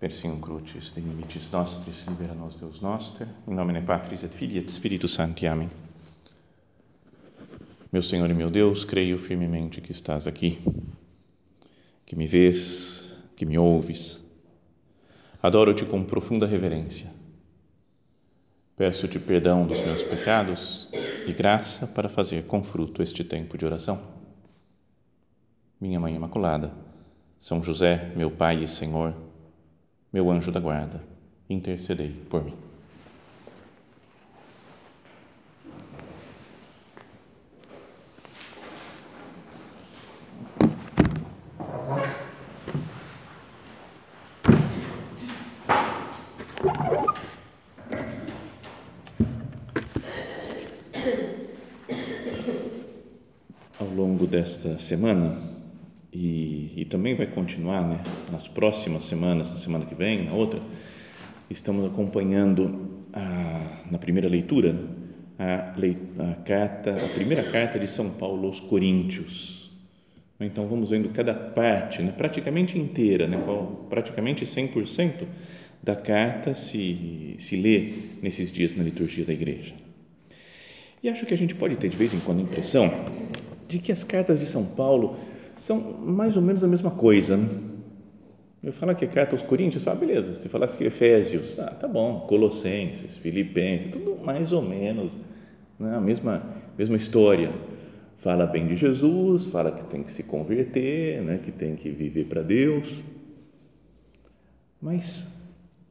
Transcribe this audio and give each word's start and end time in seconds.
Persium 0.00 0.40
crucis 0.40 0.94
de 0.94 1.02
nimicis 1.02 1.50
nostris, 1.50 2.06
libera 2.08 2.32
nos 2.32 2.56
Deus 2.56 2.80
noster, 2.80 3.28
em 3.46 3.52
nome 3.52 3.78
Patris 3.82 4.24
et 4.24 4.34
Filii 4.34 4.56
et 4.56 4.70
Spiritus 4.70 5.12
Sancti. 5.12 5.46
Amém. 5.46 5.68
Meu 7.92 8.00
Senhor 8.00 8.30
e 8.30 8.32
meu 8.32 8.50
Deus, 8.50 8.82
creio 8.82 9.18
firmemente 9.18 9.82
que 9.82 9.92
estás 9.92 10.26
aqui, 10.26 10.58
que 12.06 12.16
me 12.16 12.26
vês, 12.26 13.14
que 13.36 13.44
me 13.44 13.58
ouves. 13.58 14.18
Adoro-te 15.42 15.84
com 15.84 16.02
profunda 16.02 16.46
reverência. 16.46 17.10
Peço-te 18.76 19.18
perdão 19.18 19.66
dos 19.66 19.84
meus 19.84 20.02
pecados 20.02 20.88
e 21.26 21.32
graça 21.34 21.86
para 21.86 22.08
fazer 22.08 22.46
com 22.46 22.64
fruto 22.64 23.02
este 23.02 23.22
tempo 23.22 23.58
de 23.58 23.66
oração. 23.66 24.00
Minha 25.78 26.00
Mãe 26.00 26.14
Imaculada, 26.14 26.72
São 27.38 27.62
José, 27.62 28.14
meu 28.16 28.30
Pai 28.30 28.64
e 28.64 28.68
Senhor, 28.68 29.14
meu 30.12 30.28
anjo 30.30 30.50
da 30.50 30.58
guarda, 30.58 31.00
intercedei 31.48 32.10
por 32.28 32.44
mim. 32.44 32.54
Ao 53.78 53.86
longo 53.86 54.26
desta 54.26 54.76
semana, 54.78 55.49
e, 56.20 56.72
e 56.76 56.84
também 56.84 57.14
vai 57.14 57.26
continuar 57.26 57.80
né, 57.80 57.98
nas 58.30 58.46
próximas 58.46 59.04
semanas, 59.04 59.50
na 59.52 59.56
semana 59.56 59.86
que 59.86 59.94
vem, 59.94 60.24
na 60.24 60.34
outra, 60.34 60.60
estamos 61.48 61.86
acompanhando 61.86 62.90
a, 63.10 63.86
na 63.90 63.98
primeira 63.98 64.28
leitura 64.28 64.76
a, 65.38 65.74
a, 65.74 66.34
carta, 66.44 66.92
a 66.92 67.08
primeira 67.14 67.42
carta 67.44 67.78
de 67.78 67.86
São 67.86 68.10
Paulo 68.10 68.48
aos 68.48 68.60
Coríntios. 68.60 69.70
Então 70.38 70.66
vamos 70.66 70.90
vendo 70.90 71.08
cada 71.08 71.32
parte, 71.32 72.02
né, 72.02 72.12
praticamente 72.14 72.78
inteira, 72.78 73.26
né, 73.26 73.42
praticamente 73.88 74.44
100% 74.44 75.24
da 75.82 75.96
carta 75.96 76.54
se, 76.54 77.34
se 77.38 77.56
lê 77.56 77.94
nesses 78.20 78.52
dias 78.52 78.76
na 78.76 78.82
liturgia 78.82 79.24
da 79.24 79.32
igreja. 79.32 79.72
E 81.02 81.08
acho 81.08 81.24
que 81.24 81.32
a 81.32 81.38
gente 81.38 81.54
pode 81.54 81.76
ter 81.76 81.88
de 81.88 81.96
vez 81.96 82.12
em 82.12 82.20
quando 82.20 82.40
a 82.40 82.42
impressão 82.42 82.90
de 83.66 83.78
que 83.78 83.90
as 83.90 84.04
cartas 84.04 84.38
de 84.38 84.44
São 84.44 84.66
Paulo 84.66 85.16
são 85.56 85.98
mais 85.98 86.36
ou 86.36 86.42
menos 86.42 86.62
a 86.64 86.68
mesma 86.68 86.90
coisa. 86.90 87.36
Né? 87.36 87.48
Eu 88.62 88.72
falo 88.72 88.94
que 88.94 89.04
é 89.04 89.08
carta 89.08 89.34
aos 89.34 89.42
Coríntios, 89.42 89.82
fala, 89.82 89.98
beleza. 89.98 90.36
Se 90.36 90.48
falasse 90.48 90.76
que 90.76 90.84
Efésios, 90.84 91.58
ah, 91.58 91.70
tá 91.70 91.88
bom. 91.88 92.20
Colossenses, 92.28 93.16
Filipenses, 93.16 93.90
tudo 93.90 94.18
mais 94.22 94.52
ou 94.52 94.60
menos 94.60 95.10
né? 95.78 95.96
a 95.96 96.00
mesma, 96.00 96.42
mesma 96.76 96.96
história. 96.96 97.52
Fala 98.18 98.46
bem 98.46 98.66
de 98.66 98.76
Jesus, 98.76 99.46
fala 99.46 99.72
que 99.72 99.82
tem 99.84 100.02
que 100.02 100.12
se 100.12 100.24
converter, 100.24 101.22
né? 101.22 101.40
que 101.42 101.50
tem 101.50 101.74
que 101.74 101.88
viver 101.88 102.26
para 102.26 102.42
Deus. 102.42 103.00
Mas 104.80 105.42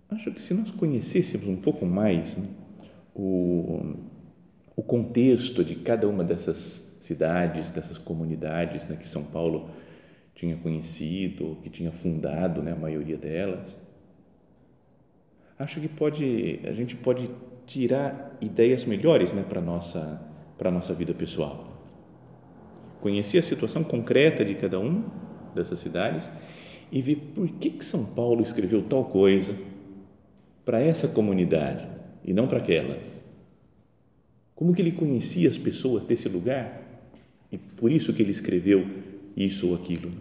acho 0.09 0.31
que 0.31 0.41
se 0.41 0.53
nós 0.53 0.69
conhecêssemos 0.69 1.47
um 1.47 1.55
pouco 1.55 1.87
mais 1.87 2.37
né? 2.37 2.45
o, 3.15 3.95
o 4.75 4.83
contexto 4.83 5.63
de 5.63 5.75
cada 5.75 6.07
uma 6.07 6.23
dessas 6.23 6.88
cidades, 6.99 7.71
dessas 7.71 7.97
comunidades 7.97 8.85
né, 8.87 8.95
que 8.95 9.07
São 9.07 9.23
Paulo 9.23 9.69
tinha 10.35 10.55
conhecido, 10.57 11.57
que 11.63 11.69
tinha 11.69 11.91
fundado, 11.91 12.61
né, 12.61 12.73
a 12.73 12.75
maioria 12.75 13.17
delas. 13.17 13.79
Acho 15.57 15.81
que 15.81 15.87
pode, 15.87 16.59
a 16.63 16.73
gente 16.73 16.95
pode 16.95 17.29
tirar 17.65 18.37
ideias 18.39 18.85
melhores 18.85 19.33
né, 19.33 19.43
para 19.47 19.59
a 19.59 19.63
nossa, 19.63 20.21
nossa 20.63 20.93
vida 20.93 21.13
pessoal. 21.13 21.67
Conhecer 23.01 23.39
a 23.39 23.43
situação 23.43 23.83
concreta 23.83 24.43
de 24.43 24.55
cada 24.55 24.79
um 24.79 25.03
dessas 25.55 25.79
cidades 25.79 26.29
e 26.91 27.01
ver 27.01 27.15
por 27.35 27.47
que, 27.47 27.69
que 27.69 27.85
São 27.85 28.05
Paulo 28.05 28.41
escreveu 28.41 28.83
tal 28.83 29.05
coisa 29.05 29.55
para 30.65 30.79
essa 30.79 31.07
comunidade 31.07 31.87
e 32.23 32.33
não 32.33 32.47
para 32.47 32.59
aquela. 32.59 32.97
Como 34.55 34.73
que 34.73 34.81
ele 34.81 34.91
conhecia 34.91 35.49
as 35.49 35.57
pessoas 35.57 36.03
desse 36.05 36.27
lugar 36.27 36.88
e 37.51 37.57
por 37.57 37.91
isso 37.91 38.13
que 38.13 38.21
ele 38.21 38.31
escreveu 38.31 38.87
isso 39.35 39.69
ou 39.69 39.75
aquilo. 39.75 40.11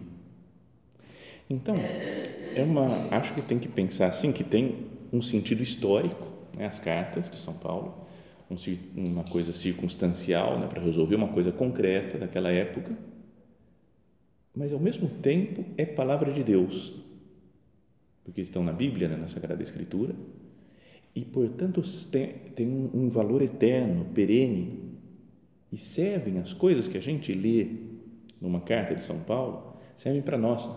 Então, 1.49 1.75
é 2.55 2.63
uma, 2.63 3.07
acho 3.15 3.33
que 3.33 3.41
tem 3.41 3.59
que 3.59 3.67
pensar 3.67 4.07
assim, 4.07 4.31
que 4.31 4.43
tem 4.43 4.87
um 5.11 5.21
sentido 5.21 5.63
histórico, 5.63 6.27
né, 6.55 6.67
as 6.67 6.79
cartas 6.79 7.29
de 7.29 7.37
São 7.37 7.53
Paulo, 7.55 8.07
um, 8.49 8.55
uma 8.95 9.23
coisa 9.23 9.51
circunstancial, 9.51 10.59
né, 10.59 10.67
para 10.67 10.81
resolver 10.81 11.15
uma 11.15 11.29
coisa 11.29 11.51
concreta 11.51 12.17
daquela 12.17 12.49
época, 12.49 12.95
mas 14.55 14.73
ao 14.73 14.79
mesmo 14.79 15.07
tempo 15.07 15.63
é 15.77 15.85
palavra 15.85 16.31
de 16.31 16.43
Deus, 16.43 16.93
porque 18.23 18.41
estão 18.41 18.63
na 18.63 18.73
Bíblia, 18.73 19.07
né, 19.07 19.15
na 19.15 19.27
Sagrada 19.27 19.61
Escritura, 19.63 20.13
e 21.15 21.25
portanto 21.25 21.81
tem, 22.11 22.27
tem 22.55 22.67
um, 22.67 23.09
valor 23.09 23.41
eterno, 23.41 24.05
perene, 24.13 24.88
e 25.71 25.77
servem 25.77 26.39
as 26.39 26.53
coisas 26.53 26.87
que 26.87 26.97
a 26.97 27.01
gente 27.01 27.33
lê 27.33 27.67
numa 28.41 28.61
carta 28.61 28.95
de 28.95 29.03
São 29.03 29.19
Paulo, 29.19 29.73
servem 29.95 30.21
para 30.21 30.37
nós. 30.37 30.69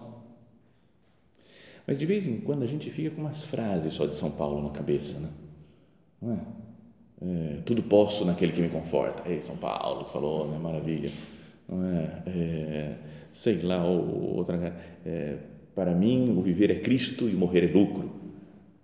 Mas 1.87 1.99
de 1.99 2.07
vez 2.07 2.27
em 2.27 2.41
quando 2.41 2.63
a 2.63 2.67
gente 2.67 2.91
fica 2.91 3.15
com 3.15 3.23
umas 3.23 3.45
frases 3.45 3.95
só 3.95 4.07
de 4.07 4.15
São 4.15 4.31
Paulo 4.31 4.63
na 4.63 4.71
cabeça, 4.71 5.19
né? 5.21 5.29
não 6.21 6.33
é? 6.33 7.57
é 7.57 7.61
tudo 7.65 7.83
posso 7.83 8.25
naquele 8.25 8.53
que 8.53 8.61
me 8.61 8.69
conforta. 8.69 9.29
Ei, 9.29 9.41
São 9.41 9.57
Paulo 9.57 10.05
que 10.05 10.13
falou, 10.13 10.49
né? 10.49 10.59
Maravilha. 10.59 11.11
Não 11.69 11.85
é? 11.85 12.23
é 12.27 12.97
sei 13.33 13.63
lá, 13.63 13.85
ou, 13.85 14.37
outra. 14.37 14.77
É, 15.05 15.39
para 15.75 15.95
mim, 15.95 16.37
o 16.37 16.41
viver 16.41 16.71
é 16.71 16.79
Cristo 16.79 17.29
e 17.29 17.33
morrer 17.33 17.69
é 17.69 17.73
lucro. 17.73 18.13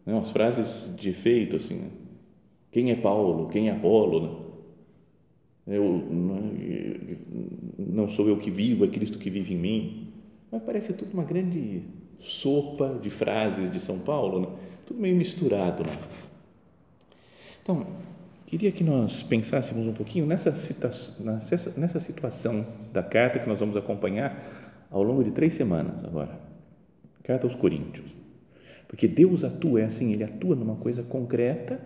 Né? 0.04 0.14
Umas 0.14 0.30
frases 0.30 0.96
de 0.96 1.10
efeito 1.10 1.56
assim. 1.56 1.76
Né? 1.76 1.90
Quem 2.72 2.90
é 2.90 2.96
Paulo? 2.96 3.48
Quem 3.48 3.68
é 3.68 3.72
Apolo? 3.72 4.20
Né? 4.20 4.47
Eu, 5.74 6.04
não 7.78 8.08
sou 8.08 8.28
eu 8.28 8.38
que 8.38 8.50
vivo, 8.50 8.84
é 8.84 8.88
Cristo 8.88 9.18
que 9.18 9.28
vive 9.28 9.54
em 9.54 9.58
mim. 9.58 10.12
Mas 10.50 10.62
parece 10.62 10.94
tudo 10.94 11.12
uma 11.12 11.24
grande 11.24 11.82
sopa 12.18 12.98
de 13.02 13.10
frases 13.10 13.70
de 13.70 13.78
São 13.78 13.98
Paulo, 13.98 14.40
né? 14.40 14.48
tudo 14.86 15.00
meio 15.00 15.14
misturado. 15.14 15.84
Né? 15.84 15.96
Então, 17.62 17.86
queria 18.46 18.72
que 18.72 18.82
nós 18.82 19.22
pensássemos 19.22 19.86
um 19.86 19.92
pouquinho 19.92 20.26
nessa, 20.26 20.50
nessa, 21.20 21.78
nessa 21.78 22.00
situação 22.00 22.66
da 22.92 23.02
carta 23.02 23.38
que 23.38 23.48
nós 23.48 23.58
vamos 23.58 23.76
acompanhar 23.76 24.86
ao 24.90 25.02
longo 25.02 25.22
de 25.22 25.32
três 25.32 25.54
semanas 25.54 26.02
agora. 26.02 26.40
Carta 27.22 27.46
aos 27.46 27.54
Coríntios. 27.54 28.10
Porque 28.88 29.06
Deus 29.06 29.44
atua, 29.44 29.82
é 29.82 29.84
assim, 29.84 30.12
Ele 30.14 30.24
atua 30.24 30.56
numa 30.56 30.76
coisa 30.76 31.02
concreta, 31.02 31.78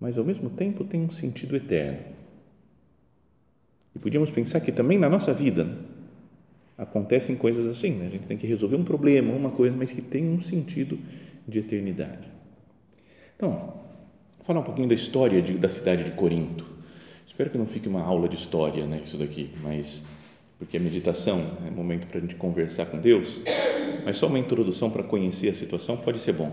mas 0.00 0.18
ao 0.18 0.24
mesmo 0.24 0.50
tempo 0.50 0.82
tem 0.82 1.00
um 1.00 1.10
sentido 1.10 1.54
eterno. 1.54 2.18
E 3.94 3.98
podíamos 3.98 4.30
pensar 4.30 4.60
que 4.60 4.72
também 4.72 4.98
na 4.98 5.08
nossa 5.08 5.32
vida 5.32 5.68
acontecem 6.76 7.34
coisas 7.34 7.66
assim, 7.66 7.90
né? 7.92 8.06
a 8.06 8.10
gente 8.10 8.26
tem 8.26 8.36
que 8.36 8.46
resolver 8.46 8.76
um 8.76 8.84
problema, 8.84 9.32
uma 9.32 9.50
coisa, 9.50 9.76
mas 9.76 9.90
que 9.90 10.00
tem 10.00 10.28
um 10.28 10.40
sentido 10.40 10.98
de 11.46 11.58
eternidade. 11.58 12.28
Então, 13.36 13.50
vou 13.50 14.44
falar 14.44 14.60
um 14.60 14.64
pouquinho 14.64 14.88
da 14.88 14.94
história 14.94 15.42
de, 15.42 15.58
da 15.58 15.68
cidade 15.68 16.04
de 16.04 16.12
Corinto. 16.12 16.64
Espero 17.26 17.50
que 17.50 17.58
não 17.58 17.66
fique 17.66 17.88
uma 17.88 18.02
aula 18.02 18.28
de 18.28 18.36
história, 18.36 18.86
né, 18.86 19.02
isso 19.04 19.16
daqui, 19.16 19.50
mas 19.62 20.06
porque 20.58 20.76
a 20.76 20.80
meditação 20.80 21.40
é 21.66 21.70
momento 21.70 22.06
para 22.06 22.18
a 22.18 22.20
gente 22.20 22.34
conversar 22.34 22.86
com 22.86 22.98
Deus, 22.98 23.40
mas 24.04 24.16
só 24.16 24.26
uma 24.26 24.38
introdução 24.38 24.90
para 24.90 25.04
conhecer 25.04 25.48
a 25.48 25.54
situação 25.54 25.96
pode 25.96 26.18
ser 26.18 26.32
bom. 26.32 26.52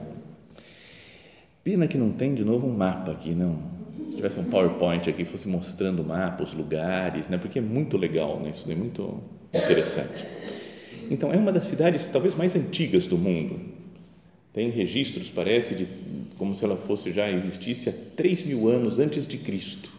Pena 1.64 1.88
que 1.88 1.98
não 1.98 2.12
tem 2.12 2.36
de 2.36 2.44
novo 2.44 2.68
um 2.68 2.76
mapa 2.76 3.12
aqui, 3.12 3.34
não 3.34 3.85
se 4.16 4.22
tivesse 4.22 4.40
um 4.40 4.46
PowerPoint 4.46 5.10
aqui, 5.10 5.26
fosse 5.26 5.48
mostrando 5.48 6.02
o 6.02 6.06
mapa, 6.06 6.42
os 6.42 6.54
lugares, 6.54 7.28
né? 7.28 7.38
porque 7.38 7.60
é 7.60 7.62
muito 7.62 7.98
legal, 7.98 8.40
né? 8.40 8.52
isso 8.56 8.70
é 8.72 8.76
muito 8.76 9.22
interessante. 9.54 10.26
Então, 11.12 11.32
é 11.32 11.38
uma 11.38 11.52
das 11.52 11.66
cidades 11.66 12.08
talvez 12.08 12.34
mais 12.34 12.56
antigas 12.56 13.08
do 13.08 13.18
mundo. 13.18 13.60
Tem 14.54 14.70
registros, 14.70 15.30
parece, 15.30 15.76
de 15.76 15.88
como 16.38 16.56
se 16.56 16.64
ela 16.64 16.78
fosse 16.78 17.12
já 17.12 17.30
existisse 17.30 17.90
há 17.90 17.94
3 18.16 18.44
mil 18.44 18.68
anos 18.68 19.00
antes 19.00 19.28
de 19.28 19.38
Cristo. 19.38 19.92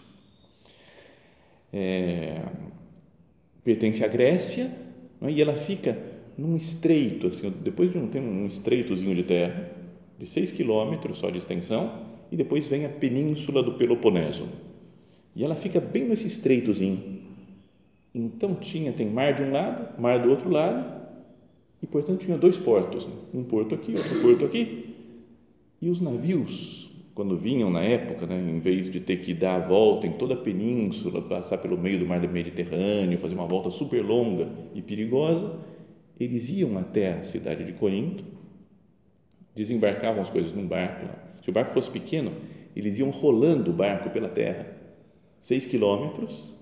É, 1.72 2.40
pertence 3.62 4.02
à 4.02 4.08
Grécia 4.08 4.70
é? 5.20 5.30
e 5.30 5.42
ela 5.42 5.54
fica 5.54 5.98
num 6.38 6.56
estreito, 6.56 7.26
assim, 7.26 7.52
depois 7.62 7.92
de 7.92 7.98
um, 7.98 8.08
tem 8.08 8.22
um 8.22 8.46
estreitozinho 8.46 9.14
de 9.14 9.24
terra, 9.24 9.70
de 10.18 10.26
6 10.26 10.52
quilômetros 10.52 11.18
só 11.18 11.28
de 11.28 11.38
extensão, 11.38 12.15
e 12.30 12.36
depois 12.36 12.68
vem 12.68 12.84
a 12.84 12.88
península 12.88 13.62
do 13.62 13.74
Peloponeso. 13.74 14.48
E 15.34 15.44
ela 15.44 15.54
fica 15.54 15.80
bem 15.80 16.08
nesse 16.08 16.26
estreitozinho. 16.26 17.20
Então 18.14 18.54
tinha 18.54 18.92
tem 18.92 19.10
mar 19.10 19.34
de 19.34 19.42
um 19.42 19.52
lado, 19.52 20.00
mar 20.00 20.22
do 20.22 20.30
outro 20.30 20.50
lado, 20.50 20.96
E, 21.82 21.86
portanto, 21.86 22.20
tinha 22.24 22.38
dois 22.38 22.58
portos, 22.58 23.06
né? 23.06 23.12
um 23.34 23.44
porto 23.44 23.74
aqui, 23.74 23.94
outro 23.94 24.20
porto 24.20 24.44
aqui. 24.46 24.94
E 25.80 25.90
os 25.90 26.00
navios, 26.00 26.90
quando 27.14 27.36
vinham 27.36 27.70
na 27.70 27.82
época, 27.82 28.26
né, 28.26 28.38
em 28.38 28.60
vez 28.60 28.90
de 28.90 28.98
ter 28.98 29.18
que 29.18 29.34
dar 29.34 29.56
a 29.56 29.66
volta 29.66 30.06
em 30.06 30.12
toda 30.12 30.34
a 30.34 30.38
península, 30.38 31.20
passar 31.20 31.58
pelo 31.58 31.76
meio 31.76 31.98
do 31.98 32.06
mar 32.06 32.20
Mediterrâneo, 32.20 33.18
fazer 33.18 33.34
uma 33.34 33.46
volta 33.46 33.70
super 33.70 34.02
longa 34.02 34.48
e 34.74 34.80
perigosa, 34.80 35.60
eles 36.18 36.48
iam 36.48 36.78
até 36.78 37.12
a 37.12 37.22
cidade 37.22 37.62
de 37.62 37.74
Corinto, 37.74 38.24
desembarcavam 39.54 40.22
as 40.22 40.30
coisas 40.30 40.52
num 40.52 40.66
barco. 40.66 41.06
Se 41.46 41.50
o 41.50 41.52
barco 41.52 41.72
fosse 41.72 41.88
pequeno, 41.88 42.32
eles 42.74 42.98
iam 42.98 43.08
rolando 43.08 43.70
o 43.70 43.72
barco 43.72 44.10
pela 44.10 44.28
terra, 44.28 44.66
seis 45.38 45.64
quilômetros, 45.64 46.52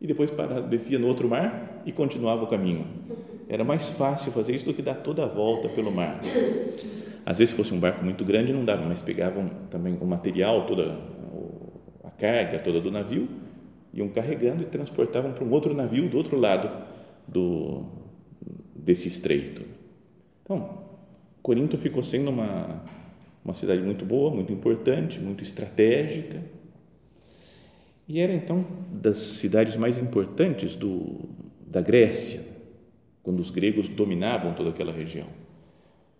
e 0.00 0.06
depois 0.06 0.30
para, 0.30 0.62
descia 0.62 0.98
no 0.98 1.06
outro 1.06 1.28
mar 1.28 1.82
e 1.84 1.92
continuava 1.92 2.44
o 2.44 2.46
caminho. 2.46 2.86
Era 3.46 3.62
mais 3.62 3.90
fácil 3.90 4.32
fazer 4.32 4.54
isso 4.54 4.64
do 4.64 4.72
que 4.72 4.80
dar 4.80 4.94
toda 4.94 5.24
a 5.24 5.26
volta 5.26 5.68
pelo 5.68 5.92
mar. 5.92 6.18
Às 7.26 7.36
vezes, 7.36 7.50
se 7.50 7.56
fosse 7.58 7.74
um 7.74 7.78
barco 7.78 8.02
muito 8.02 8.24
grande, 8.24 8.54
não 8.54 8.64
dava, 8.64 8.86
mas 8.86 9.02
pegavam 9.02 9.50
também 9.70 9.98
o 10.00 10.06
material, 10.06 10.64
toda 10.64 10.98
a 12.02 12.10
carga 12.12 12.58
toda 12.58 12.80
do 12.80 12.90
navio, 12.90 13.28
iam 13.92 14.08
carregando 14.08 14.62
e 14.62 14.64
transportavam 14.64 15.32
para 15.34 15.44
um 15.44 15.50
outro 15.50 15.74
navio 15.74 16.08
do 16.08 16.16
outro 16.16 16.38
lado 16.38 16.70
do, 17.28 17.84
desse 18.74 19.08
estreito. 19.08 19.60
Então, 20.42 20.78
Corinto 21.42 21.76
ficou 21.76 22.02
sendo 22.02 22.30
uma, 22.30 22.82
uma 23.44 23.54
cidade 23.54 23.82
muito 23.82 24.04
boa, 24.04 24.30
muito 24.30 24.52
importante, 24.52 25.18
muito 25.18 25.42
estratégica. 25.42 26.42
E 28.08 28.20
era 28.20 28.32
então 28.32 28.64
das 28.90 29.18
cidades 29.18 29.76
mais 29.76 29.98
importantes 29.98 30.74
do, 30.74 31.28
da 31.66 31.80
Grécia, 31.80 32.40
quando 33.22 33.40
os 33.40 33.50
gregos 33.50 33.88
dominavam 33.88 34.54
toda 34.54 34.70
aquela 34.70 34.92
região. 34.92 35.26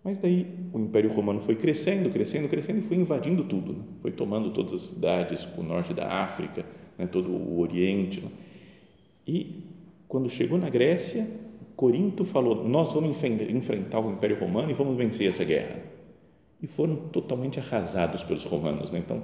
Mas 0.03 0.17
daí 0.17 0.47
o 0.73 0.79
Império 0.79 1.11
Romano 1.13 1.39
foi 1.39 1.55
crescendo, 1.55 2.09
crescendo, 2.09 2.49
crescendo 2.49 2.79
e 2.79 2.81
foi 2.81 2.97
invadindo 2.97 3.43
tudo. 3.45 3.73
Né? 3.73 3.83
Foi 4.01 4.11
tomando 4.11 4.51
todas 4.51 4.73
as 4.73 4.81
cidades, 4.81 5.47
o 5.57 5.63
norte 5.63 5.93
da 5.93 6.23
África, 6.23 6.65
né? 6.97 7.07
todo 7.07 7.31
o 7.31 7.59
Oriente. 7.59 8.19
Né? 8.19 8.29
E 9.25 9.63
quando 10.07 10.29
chegou 10.29 10.57
na 10.57 10.69
Grécia, 10.69 11.25
Corinto 11.75 12.25
falou: 12.25 12.67
Nós 12.67 12.93
vamos 12.93 13.23
enfrentar 13.23 13.99
o 14.01 14.11
Império 14.11 14.37
Romano 14.37 14.71
e 14.71 14.73
vamos 14.73 14.97
vencer 14.97 15.29
essa 15.29 15.45
guerra. 15.45 15.92
E 16.63 16.67
foram 16.67 16.95
totalmente 16.95 17.59
arrasados 17.59 18.23
pelos 18.23 18.45
romanos. 18.45 18.89
Né? 18.89 18.99
Então, 18.99 19.21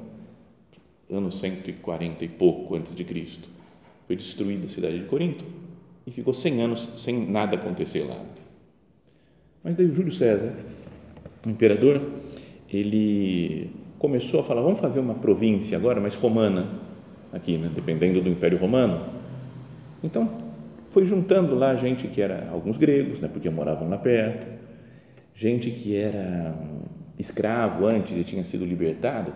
ano 1.10 1.32
140 1.32 2.26
e 2.26 2.28
pouco 2.28 2.76
antes 2.76 2.94
de 2.94 3.04
Cristo, 3.06 3.48
foi 4.06 4.16
destruída 4.18 4.66
a 4.66 4.70
cidade 4.70 5.00
de 5.00 5.06
Corinto 5.06 5.46
e 6.06 6.12
ficou 6.12 6.34
100 6.34 6.62
anos 6.62 6.90
sem 6.98 7.32
nada 7.32 7.56
acontecer 7.56 8.04
lá. 8.04 8.22
Mas 9.64 9.76
daí 9.76 9.86
o 9.86 9.96
Júlio 9.96 10.12
César, 10.12 10.54
o 11.46 11.50
imperador, 11.50 12.02
ele 12.70 13.72
começou 13.98 14.42
a 14.42 14.44
falar: 14.44 14.62
vamos 14.62 14.80
fazer 14.80 15.00
uma 15.00 15.16
província 15.16 15.78
agora, 15.78 16.02
mas 16.02 16.16
romana, 16.16 16.68
aqui, 17.32 17.58
né? 17.58 17.72
dependendo 17.74 18.22
do 18.22 18.30
Império 18.30 18.58
Romano. 18.58 19.06
Então, 20.04 20.30
foi 20.90 21.06
juntando 21.06 21.56
lá 21.56 21.76
gente 21.76 22.08
que 22.08 22.22
era 22.22 22.50
alguns 22.50 22.78
gregos, 22.78 23.20
né, 23.20 23.28
porque 23.28 23.50
moravam 23.50 23.90
lá 23.90 23.98
perto, 23.98 24.48
gente 25.36 25.70
que 25.70 25.96
era 25.96 26.56
escravo 27.20 27.86
antes 27.86 28.18
e 28.18 28.24
tinha 28.24 28.44
sido 28.44 28.66
libertado, 28.66 29.34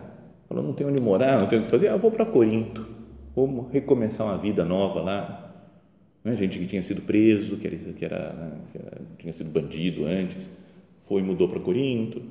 falou, 0.48 0.64
não 0.64 0.74
tem 0.74 0.88
onde 0.88 1.02
morar, 1.02 1.40
não 1.40 1.48
tem 1.48 1.60
o 1.60 1.64
que 1.64 1.70
fazer, 1.70 1.90
ah, 1.90 1.98
vou 1.98 2.10
para 2.10 2.26
Corinto, 2.26 2.88
vou 3.36 3.70
recomeçar 3.72 4.26
uma 4.26 4.38
vida 4.38 4.64
nova 4.64 5.02
lá, 5.02 5.54
né, 6.24 6.36
gente 6.36 6.58
que 6.58 6.66
tinha 6.66 6.82
sido 6.82 7.02
preso, 7.02 7.58
que 7.58 7.68
era, 7.68 7.76
que 7.76 8.06
era, 8.06 8.34
né, 8.34 8.52
que 8.72 8.78
era 8.78 9.02
tinha 9.20 9.34
sido 9.34 9.50
bandido 9.50 10.06
antes, 10.06 10.50
foi 11.02 11.22
e 11.22 11.24
mudou 11.24 11.50
para 11.50 11.60
Corinto, 11.60 12.22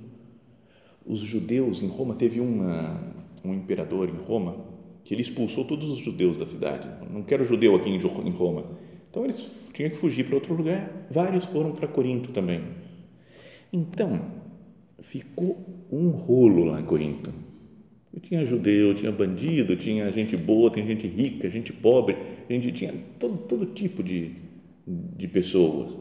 os 1.04 1.20
judeus 1.20 1.82
em 1.82 1.88
Roma, 1.88 2.14
teve 2.14 2.40
uma, 2.40 2.99
um 3.44 3.52
imperador 3.52 4.08
em 4.08 4.16
Roma, 4.16 4.56
que 5.04 5.12
ele 5.12 5.20
expulsou 5.20 5.66
todos 5.66 5.90
os 5.90 5.99
judeus 5.99 6.37
da 6.37 6.46
cidade, 6.46 6.88
não 7.10 7.22
quero 7.22 7.44
judeu 7.44 7.76
aqui 7.76 7.90
em 7.90 8.31
Roma, 8.31 8.64
então 9.12 9.25
eles 9.25 9.69
tinham 9.75 9.90
que 9.90 9.96
fugir 9.96 10.25
para 10.25 10.37
outro 10.37 10.54
lugar. 10.54 10.90
Vários 11.10 11.44
foram 11.44 11.72
para 11.72 11.87
Corinto 11.87 12.32
também. 12.32 12.62
Então, 13.70 14.41
ficou 15.02 15.87
um 15.90 16.10
rolo 16.10 16.64
lá 16.64 16.81
em 16.81 16.84
Corinto. 16.84 17.32
tinha 18.20 18.44
judeu, 18.46 18.94
tinha 18.94 19.10
bandido, 19.10 19.76
tinha 19.76 20.10
gente 20.12 20.37
boa, 20.37 20.70
tem 20.70 20.87
gente 20.87 21.06
rica, 21.06 21.50
gente 21.50 21.72
pobre, 21.72 22.16
gente 22.49 22.72
tinha 22.72 22.94
todo, 23.19 23.38
todo 23.49 23.66
tipo 23.66 24.02
de, 24.02 24.32
de 24.87 25.28
pessoas. 25.28 25.99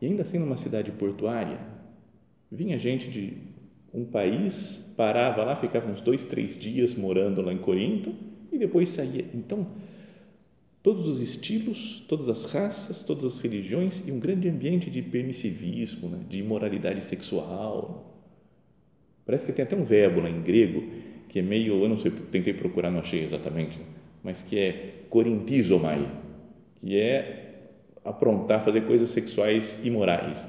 E 0.00 0.06
ainda 0.06 0.22
assim, 0.22 0.38
numa 0.38 0.56
cidade 0.56 0.90
portuária, 0.92 1.58
vinha 2.50 2.78
gente 2.78 3.08
de 3.08 3.32
um 3.92 4.04
país, 4.04 4.92
parava 4.96 5.44
lá, 5.44 5.56
ficava 5.56 5.90
uns 5.90 6.00
dois, 6.00 6.24
três 6.24 6.58
dias 6.58 6.96
morando 6.96 7.40
lá 7.40 7.52
em 7.52 7.58
Corinto 7.58 8.12
e 8.52 8.58
depois 8.58 8.88
saía. 8.88 9.24
Então, 9.32 9.66
todos 10.84 11.08
os 11.08 11.18
estilos, 11.18 12.04
todas 12.06 12.28
as 12.28 12.44
raças, 12.52 13.02
todas 13.02 13.24
as 13.24 13.40
religiões 13.40 14.06
e 14.06 14.12
um 14.12 14.20
grande 14.20 14.50
ambiente 14.50 14.90
de 14.90 15.00
permissivismo, 15.00 16.10
né, 16.10 16.20
de 16.28 16.40
imoralidade 16.40 17.02
sexual. 17.02 18.22
Parece 19.24 19.46
que 19.46 19.52
tem 19.54 19.64
até 19.64 19.74
um 19.74 19.82
verbo 19.82 20.20
lá 20.20 20.28
em 20.28 20.42
grego 20.42 20.84
que 21.30 21.38
é 21.38 21.42
meio, 21.42 21.82
eu 21.82 21.88
não 21.88 21.96
sei, 21.96 22.10
tentei 22.30 22.52
procurar, 22.52 22.90
não 22.90 23.00
achei 23.00 23.24
exatamente, 23.24 23.78
mas 24.22 24.42
que 24.42 24.58
é 24.58 24.94
corintizomai, 25.08 26.06
que 26.76 27.00
é 27.00 27.70
aprontar, 28.04 28.62
fazer 28.62 28.82
coisas 28.82 29.08
sexuais 29.08 29.84
imorais. 29.84 30.46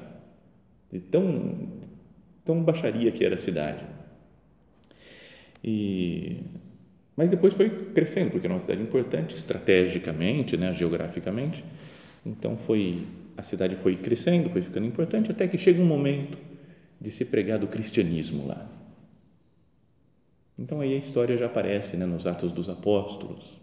De 0.92 1.00
tão, 1.00 1.80
tão 2.44 2.62
baixaria 2.62 3.10
que 3.10 3.24
era 3.24 3.36
a 3.36 3.38
cidade. 3.38 3.84
E 5.64 6.36
mas 7.16 7.30
depois 7.30 7.54
foi 7.54 7.70
crescendo, 7.70 8.30
porque 8.30 8.46
era 8.46 8.54
uma 8.54 8.60
cidade 8.60 8.82
importante 8.82 9.34
estrategicamente, 9.34 10.56
né, 10.56 10.74
geograficamente. 10.74 11.64
Então 12.24 12.56
foi 12.56 13.06
a 13.36 13.42
cidade 13.42 13.76
foi 13.76 13.96
crescendo, 13.96 14.50
foi 14.50 14.62
ficando 14.62 14.86
importante 14.86 15.30
até 15.30 15.46
que 15.46 15.58
chega 15.58 15.80
um 15.80 15.86
momento 15.86 16.38
de 17.00 17.10
se 17.10 17.26
pregar 17.26 17.58
do 17.58 17.66
cristianismo 17.66 18.46
lá. 18.46 18.66
Então 20.58 20.80
aí 20.80 20.94
a 20.94 20.98
história 20.98 21.36
já 21.36 21.46
aparece, 21.46 21.96
né, 21.96 22.06
nos 22.06 22.26
Atos 22.26 22.52
dos 22.52 22.68
Apóstolos. 22.68 23.60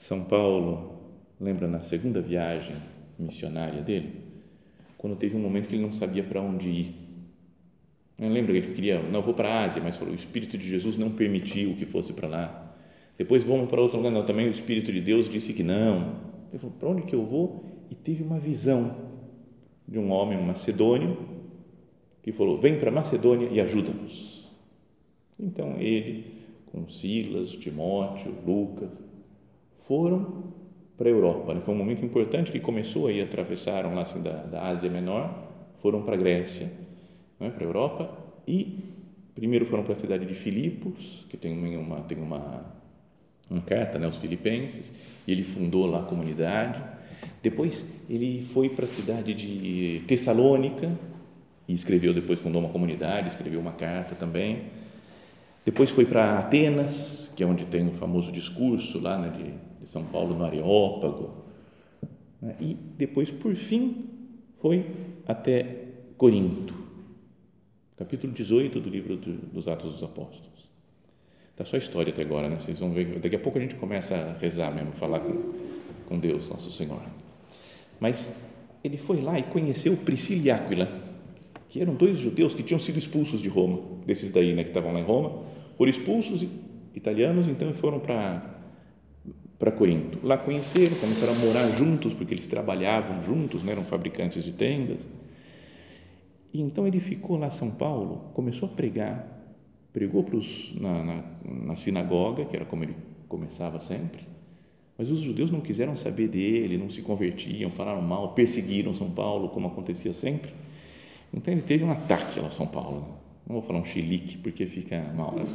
São 0.00 0.24
Paulo, 0.24 1.00
lembra 1.40 1.66
na 1.66 1.80
segunda 1.80 2.20
viagem 2.20 2.76
missionária 3.18 3.82
dele, 3.82 4.22
quando 4.96 5.16
teve 5.16 5.36
um 5.36 5.40
momento 5.40 5.68
que 5.68 5.74
ele 5.74 5.82
não 5.82 5.92
sabia 5.92 6.22
para 6.22 6.40
onde 6.40 6.68
ir 6.68 7.07
lembra 8.26 8.52
que 8.52 8.58
ele 8.58 8.74
queria, 8.74 9.00
não 9.00 9.22
vou 9.22 9.32
para 9.32 9.48
a 9.48 9.64
Ásia, 9.64 9.80
mas 9.82 9.96
falou, 9.96 10.12
o 10.12 10.16
Espírito 10.16 10.58
de 10.58 10.68
Jesus 10.68 10.96
não 10.96 11.10
permitiu 11.10 11.74
que 11.76 11.86
fosse 11.86 12.12
para 12.12 12.26
lá. 12.26 12.74
Depois 13.16 13.44
vamos 13.44 13.70
para 13.70 13.80
outro 13.80 13.96
lugar, 13.96 14.10
não, 14.10 14.26
também 14.26 14.48
o 14.48 14.50
Espírito 14.50 14.92
de 14.92 15.00
Deus 15.00 15.30
disse 15.30 15.52
que 15.52 15.62
não. 15.62 16.16
Ele 16.50 16.58
falou, 16.58 16.76
para 16.78 16.88
onde 16.88 17.02
que 17.02 17.14
eu 17.14 17.24
vou? 17.24 17.64
E 17.88 17.94
teve 17.94 18.24
uma 18.24 18.40
visão 18.40 18.96
de 19.86 19.98
um 19.98 20.10
homem 20.10 20.36
macedônio 20.42 21.16
que 22.20 22.32
falou, 22.32 22.58
vem 22.58 22.78
para 22.78 22.90
Macedônia 22.90 23.48
e 23.50 23.60
ajuda-nos. 23.60 24.48
Então 25.38 25.76
ele, 25.78 26.42
com 26.66 26.88
Silas, 26.88 27.52
Timóteo, 27.52 28.34
Lucas, 28.44 29.02
foram 29.76 30.52
para 30.96 31.08
a 31.08 31.12
Europa. 31.12 31.58
Foi 31.60 31.72
um 31.72 31.78
momento 31.78 32.04
importante 32.04 32.50
que 32.50 32.58
começou 32.58 33.06
aí, 33.06 33.20
atravessaram 33.20 33.94
lá 33.94 34.02
assim, 34.02 34.22
da, 34.22 34.42
da 34.42 34.62
Ásia 34.64 34.90
Menor, 34.90 35.46
foram 35.76 36.02
para 36.02 36.14
a 36.14 36.18
Grécia 36.18 36.88
né, 37.38 37.50
para 37.50 37.64
a 37.64 37.68
Europa 37.68 38.10
e 38.46 38.78
primeiro 39.34 39.64
foram 39.64 39.84
para 39.84 39.92
a 39.92 39.96
cidade 39.96 40.26
de 40.26 40.34
Filipos, 40.34 41.24
que 41.28 41.36
tem 41.36 41.52
uma, 41.76 42.00
tem 42.00 42.18
uma, 42.18 42.64
uma 43.48 43.60
carta 43.60 43.96
né, 43.98 44.06
aos 44.06 44.18
filipenses, 44.18 44.94
e 45.26 45.32
ele 45.32 45.44
fundou 45.44 45.86
lá 45.86 46.00
a 46.00 46.04
comunidade. 46.04 46.82
Depois 47.40 48.02
ele 48.10 48.42
foi 48.42 48.68
para 48.68 48.84
a 48.84 48.88
cidade 48.88 49.34
de 49.34 50.02
Tessalônica 50.08 50.90
e 51.68 51.72
escreveu, 51.72 52.12
depois 52.12 52.40
fundou 52.40 52.60
uma 52.60 52.70
comunidade, 52.70 53.28
escreveu 53.28 53.60
uma 53.60 53.72
carta 53.72 54.16
também. 54.16 54.64
Depois 55.64 55.90
foi 55.90 56.04
para 56.04 56.38
Atenas, 56.38 57.32
que 57.36 57.42
é 57.44 57.46
onde 57.46 57.64
tem 57.66 57.86
o 57.86 57.92
famoso 57.92 58.32
discurso 58.32 59.00
lá 59.00 59.18
né, 59.18 59.28
de, 59.28 59.84
de 59.84 59.90
São 59.90 60.04
Paulo 60.04 60.34
no 60.34 60.44
Areópago. 60.44 61.44
Né, 62.42 62.56
e 62.58 62.74
depois, 62.74 63.30
por 63.30 63.54
fim, 63.54 64.06
foi 64.56 64.84
até 65.28 65.84
Corinto 66.16 66.87
capítulo 67.98 68.32
18 68.32 68.78
do 68.78 68.88
livro 68.88 69.16
dos 69.16 69.66
Atos 69.66 69.92
dos 69.92 70.02
Apóstolos. 70.04 70.70
Está 71.50 71.64
só 71.64 71.74
a 71.74 71.78
história 71.80 72.12
até 72.12 72.22
agora, 72.22 72.48
né? 72.48 72.56
Vocês 72.60 72.78
vão 72.78 72.92
ver. 72.92 73.18
Daqui 73.18 73.34
a 73.34 73.38
pouco 73.38 73.58
a 73.58 73.60
gente 73.60 73.74
começa 73.74 74.14
a 74.14 74.38
rezar 74.38 74.72
mesmo, 74.72 74.92
falar 74.92 75.18
com, 75.18 75.52
com 76.06 76.16
Deus, 76.16 76.48
nosso 76.48 76.70
Senhor. 76.70 77.02
Mas 77.98 78.36
ele 78.84 78.96
foi 78.96 79.20
lá 79.20 79.36
e 79.36 79.42
conheceu 79.42 79.96
Priscila 79.96 80.46
e 80.46 80.50
Áquila, 80.52 80.88
que 81.68 81.80
eram 81.80 81.94
dois 81.94 82.16
judeus 82.16 82.54
que 82.54 82.62
tinham 82.62 82.78
sido 82.78 82.96
expulsos 82.96 83.42
de 83.42 83.48
Roma, 83.48 83.80
desses 84.06 84.30
daí, 84.30 84.54
né, 84.54 84.62
que 84.62 84.70
estavam 84.70 84.92
lá 84.92 85.00
em 85.00 85.04
Roma, 85.04 85.42
foram 85.76 85.90
expulsos 85.90 86.46
italianos, 86.94 87.48
então 87.48 87.72
foram 87.74 87.98
para 87.98 88.54
para 89.58 89.72
Corinto. 89.72 90.24
Lá 90.24 90.38
conheceram, 90.38 90.94
começaram 90.98 91.32
a 91.32 91.36
morar 91.36 91.68
juntos, 91.76 92.14
porque 92.14 92.32
eles 92.32 92.46
trabalhavam 92.46 93.24
juntos, 93.24 93.64
né, 93.64 93.72
eram 93.72 93.84
fabricantes 93.84 94.44
de 94.44 94.52
tendas. 94.52 94.98
E 96.52 96.60
então 96.60 96.86
ele 96.86 97.00
ficou 97.00 97.36
lá 97.36 97.48
em 97.48 97.50
São 97.50 97.70
Paulo, 97.70 98.30
começou 98.32 98.68
a 98.68 98.72
pregar, 98.72 99.38
pregou 99.92 100.22
pros, 100.22 100.74
na, 100.80 101.04
na, 101.04 101.24
na 101.44 101.74
sinagoga, 101.74 102.44
que 102.44 102.56
era 102.56 102.64
como 102.64 102.84
ele 102.84 102.96
começava 103.28 103.80
sempre, 103.80 104.22
mas 104.96 105.10
os 105.10 105.20
judeus 105.20 105.50
não 105.50 105.60
quiseram 105.60 105.96
saber 105.96 106.28
dele, 106.28 106.76
não 106.78 106.90
se 106.90 107.02
convertiam, 107.02 107.70
falaram 107.70 108.02
mal, 108.02 108.32
perseguiram 108.34 108.94
São 108.94 109.10
Paulo, 109.10 109.50
como 109.50 109.68
acontecia 109.68 110.12
sempre. 110.12 110.50
Então 111.32 111.52
ele 111.52 111.62
teve 111.62 111.84
um 111.84 111.90
ataque 111.90 112.40
lá 112.40 112.48
em 112.48 112.50
São 112.50 112.66
Paulo. 112.66 113.06
Não 113.46 113.54
vou 113.54 113.62
falar 113.62 113.78
um 113.78 113.84
chilique 113.84 114.36
porque 114.38 114.66
fica 114.66 115.00
mal, 115.16 115.34
né? 115.34 115.46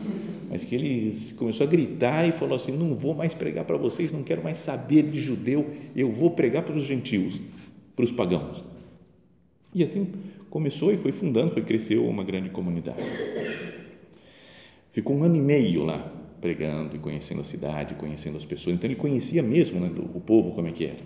mas 0.50 0.63
que 0.63 0.73
ele 0.73 1.12
começou 1.38 1.67
a 1.67 1.69
gritar 1.69 2.27
e 2.27 2.31
falou 2.31 2.55
assim: 2.55 2.71
Não 2.71 2.95
vou 2.95 3.13
mais 3.13 3.33
pregar 3.33 3.65
para 3.65 3.77
vocês, 3.77 4.12
não 4.12 4.23
quero 4.23 4.43
mais 4.43 4.57
saber 4.57 5.03
de 5.03 5.19
judeu, 5.19 5.69
eu 5.95 6.12
vou 6.12 6.31
pregar 6.31 6.63
para 6.63 6.75
os 6.75 6.85
gentios, 6.85 7.39
para 7.95 8.03
os 8.03 8.12
pagãos. 8.12 8.63
E 9.75 9.83
assim 9.83 10.07
começou 10.53 10.93
e 10.93 10.98
foi 10.98 11.12
fundando, 11.12 11.50
foi 11.50 11.63
cresceu 11.63 12.07
uma 12.07 12.24
grande 12.24 12.51
comunidade. 12.51 13.01
Ficou 14.91 15.15
um 15.15 15.24
ano 15.24 15.36
e 15.36 15.41
meio 15.41 15.83
lá 15.83 16.13
pregando 16.39 16.95
e 16.95 17.00
conhecendo 17.00 17.41
a 17.41 17.43
cidade, 17.43 17.95
conhecendo 17.95 18.38
as 18.38 18.45
pessoas. 18.45 18.75
Então 18.75 18.88
ele 18.88 18.95
conhecia 18.95 19.41
mesmo 19.41 19.79
né, 19.79 19.91
o 20.13 20.22
povo 20.22 20.53
como 20.53 20.67
é 20.67 20.72
que 20.72 20.86
era. 20.86 21.00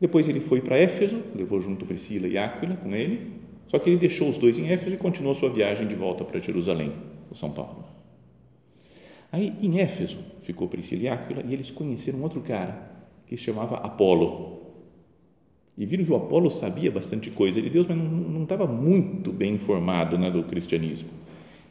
Depois 0.00 0.28
ele 0.28 0.38
foi 0.38 0.60
para 0.60 0.78
Éfeso, 0.78 1.20
levou 1.34 1.60
junto 1.60 1.84
Priscila 1.84 2.28
e 2.28 2.38
Áquila 2.38 2.76
com 2.76 2.94
ele, 2.94 3.32
só 3.66 3.80
que 3.80 3.90
ele 3.90 3.98
deixou 3.98 4.28
os 4.28 4.38
dois 4.38 4.56
em 4.56 4.70
Éfeso 4.70 4.94
e 4.94 4.98
continuou 4.98 5.34
sua 5.34 5.50
viagem 5.50 5.88
de 5.88 5.96
volta 5.96 6.24
para 6.24 6.38
Jerusalém, 6.38 6.92
o 7.28 7.34
São 7.34 7.50
Paulo. 7.50 7.84
Aí 9.32 9.56
em 9.60 9.80
Éfeso 9.80 10.20
ficou 10.42 10.68
Priscila 10.68 11.02
e 11.02 11.08
Áquila 11.08 11.42
e 11.44 11.52
eles 11.52 11.72
conheceram 11.72 12.20
um 12.20 12.22
outro 12.22 12.42
cara 12.42 12.80
que 13.26 13.36
se 13.36 13.42
chamava 13.42 13.78
Apolo. 13.78 14.59
E 15.80 15.86
viram 15.86 16.04
que 16.04 16.12
o 16.12 16.16
Apolo 16.16 16.50
sabia 16.50 16.90
bastante 16.90 17.30
coisa 17.30 17.62
de 17.62 17.70
Deus, 17.70 17.86
mas 17.86 17.96
não 17.96 18.42
estava 18.42 18.66
muito 18.66 19.32
bem 19.32 19.54
informado 19.54 20.18
né, 20.18 20.30
do 20.30 20.42
cristianismo. 20.42 21.08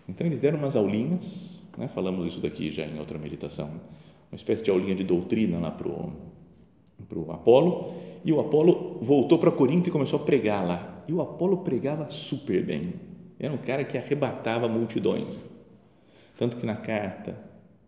Então 0.07 0.25
eles 0.25 0.39
deram 0.39 0.57
umas 0.57 0.75
aulinhas, 0.75 1.63
né, 1.77 1.87
falamos 1.87 2.25
isso 2.25 2.41
daqui 2.41 2.71
já 2.71 2.87
em 2.87 2.97
outra 2.97 3.19
meditação, 3.19 3.67
uma 4.31 4.35
espécie 4.35 4.63
de 4.63 4.71
aulinha 4.71 4.95
de 4.95 5.03
doutrina 5.03 5.59
lá 5.59 5.69
para 5.69 5.87
o 5.87 7.31
Apolo 7.31 7.93
e 8.25 8.33
o 8.33 8.39
Apolo 8.39 8.97
voltou 8.99 9.37
para 9.37 9.51
Corinto 9.51 9.89
e 9.89 9.91
começou 9.91 10.19
a 10.19 10.23
pregar 10.23 10.65
lá. 10.65 11.03
E 11.07 11.13
o 11.13 11.21
Apolo 11.21 11.57
pregava 11.57 12.09
super 12.09 12.65
bem. 12.65 12.93
Era 13.39 13.53
um 13.53 13.57
cara 13.57 13.83
que 13.83 13.95
arrebatava 13.95 14.67
multidões. 14.67 15.39
Tanto 16.35 16.57
que 16.57 16.65
na 16.65 16.75
carta 16.75 17.37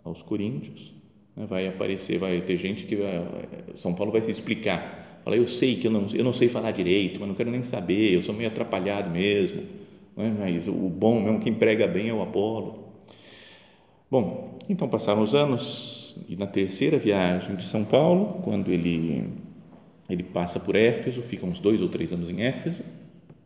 aos 0.03 0.21
Coríntios 0.21 0.93
né, 1.35 1.47
vai 1.47 1.67
aparecer, 1.67 2.19
vai 2.19 2.41
ter 2.41 2.57
gente 2.57 2.83
que 2.83 2.95
vai, 2.95 3.27
São 3.75 3.95
Paulo 3.95 4.11
vai 4.11 4.21
se 4.21 4.29
explicar. 4.29 5.10
Fala, 5.23 5.35
eu 5.35 5.47
sei 5.47 5.75
que 5.75 5.87
eu 5.87 5.91
não, 5.91 6.07
eu 6.13 6.23
não 6.23 6.33
sei 6.33 6.49
falar 6.49 6.71
direito, 6.71 7.19
mas 7.19 7.27
não 7.27 7.35
quero 7.35 7.51
nem 7.51 7.63
saber, 7.63 8.13
eu 8.13 8.21
sou 8.21 8.33
meio 8.33 8.49
atrapalhado 8.49 9.09
mesmo. 9.09 9.63
Né, 10.15 10.35
mas 10.37 10.67
o 10.67 10.89
bom 10.89 11.21
mesmo, 11.21 11.39
quem 11.39 11.53
prega 11.53 11.87
bem 11.87 12.09
é 12.09 12.13
o 12.13 12.21
Apolo. 12.21 12.91
Bom, 14.09 14.59
então 14.67 14.89
passaram 14.89 15.21
os 15.21 15.33
anos 15.33 16.17
e 16.27 16.35
na 16.35 16.47
terceira 16.47 16.97
viagem 16.97 17.55
de 17.55 17.63
São 17.63 17.85
Paulo, 17.85 18.41
quando 18.43 18.71
ele 18.71 19.29
ele 20.09 20.23
passa 20.23 20.59
por 20.59 20.75
Éfeso, 20.75 21.21
fica 21.21 21.45
uns 21.45 21.59
dois 21.59 21.81
ou 21.81 21.87
três 21.87 22.11
anos 22.11 22.29
em 22.29 22.41
Éfeso, 22.41 22.83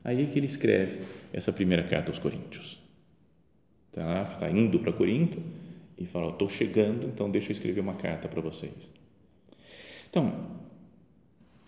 aí 0.03 0.23
é 0.23 0.25
que 0.25 0.39
ele 0.39 0.47
escreve 0.47 0.99
essa 1.31 1.53
primeira 1.53 1.83
carta 1.83 2.09
aos 2.09 2.17
Coríntios. 2.17 2.79
Está 3.89 4.25
tá 4.25 4.49
indo 4.49 4.79
para 4.79 4.91
Corinto 4.91 5.39
e 5.97 6.05
fala: 6.05 6.31
Estou 6.31 6.49
chegando, 6.49 7.05
então 7.05 7.29
deixa 7.29 7.49
eu 7.49 7.53
escrever 7.53 7.81
uma 7.81 7.93
carta 7.93 8.27
para 8.27 8.41
vocês. 8.41 8.91
Então, 10.09 10.33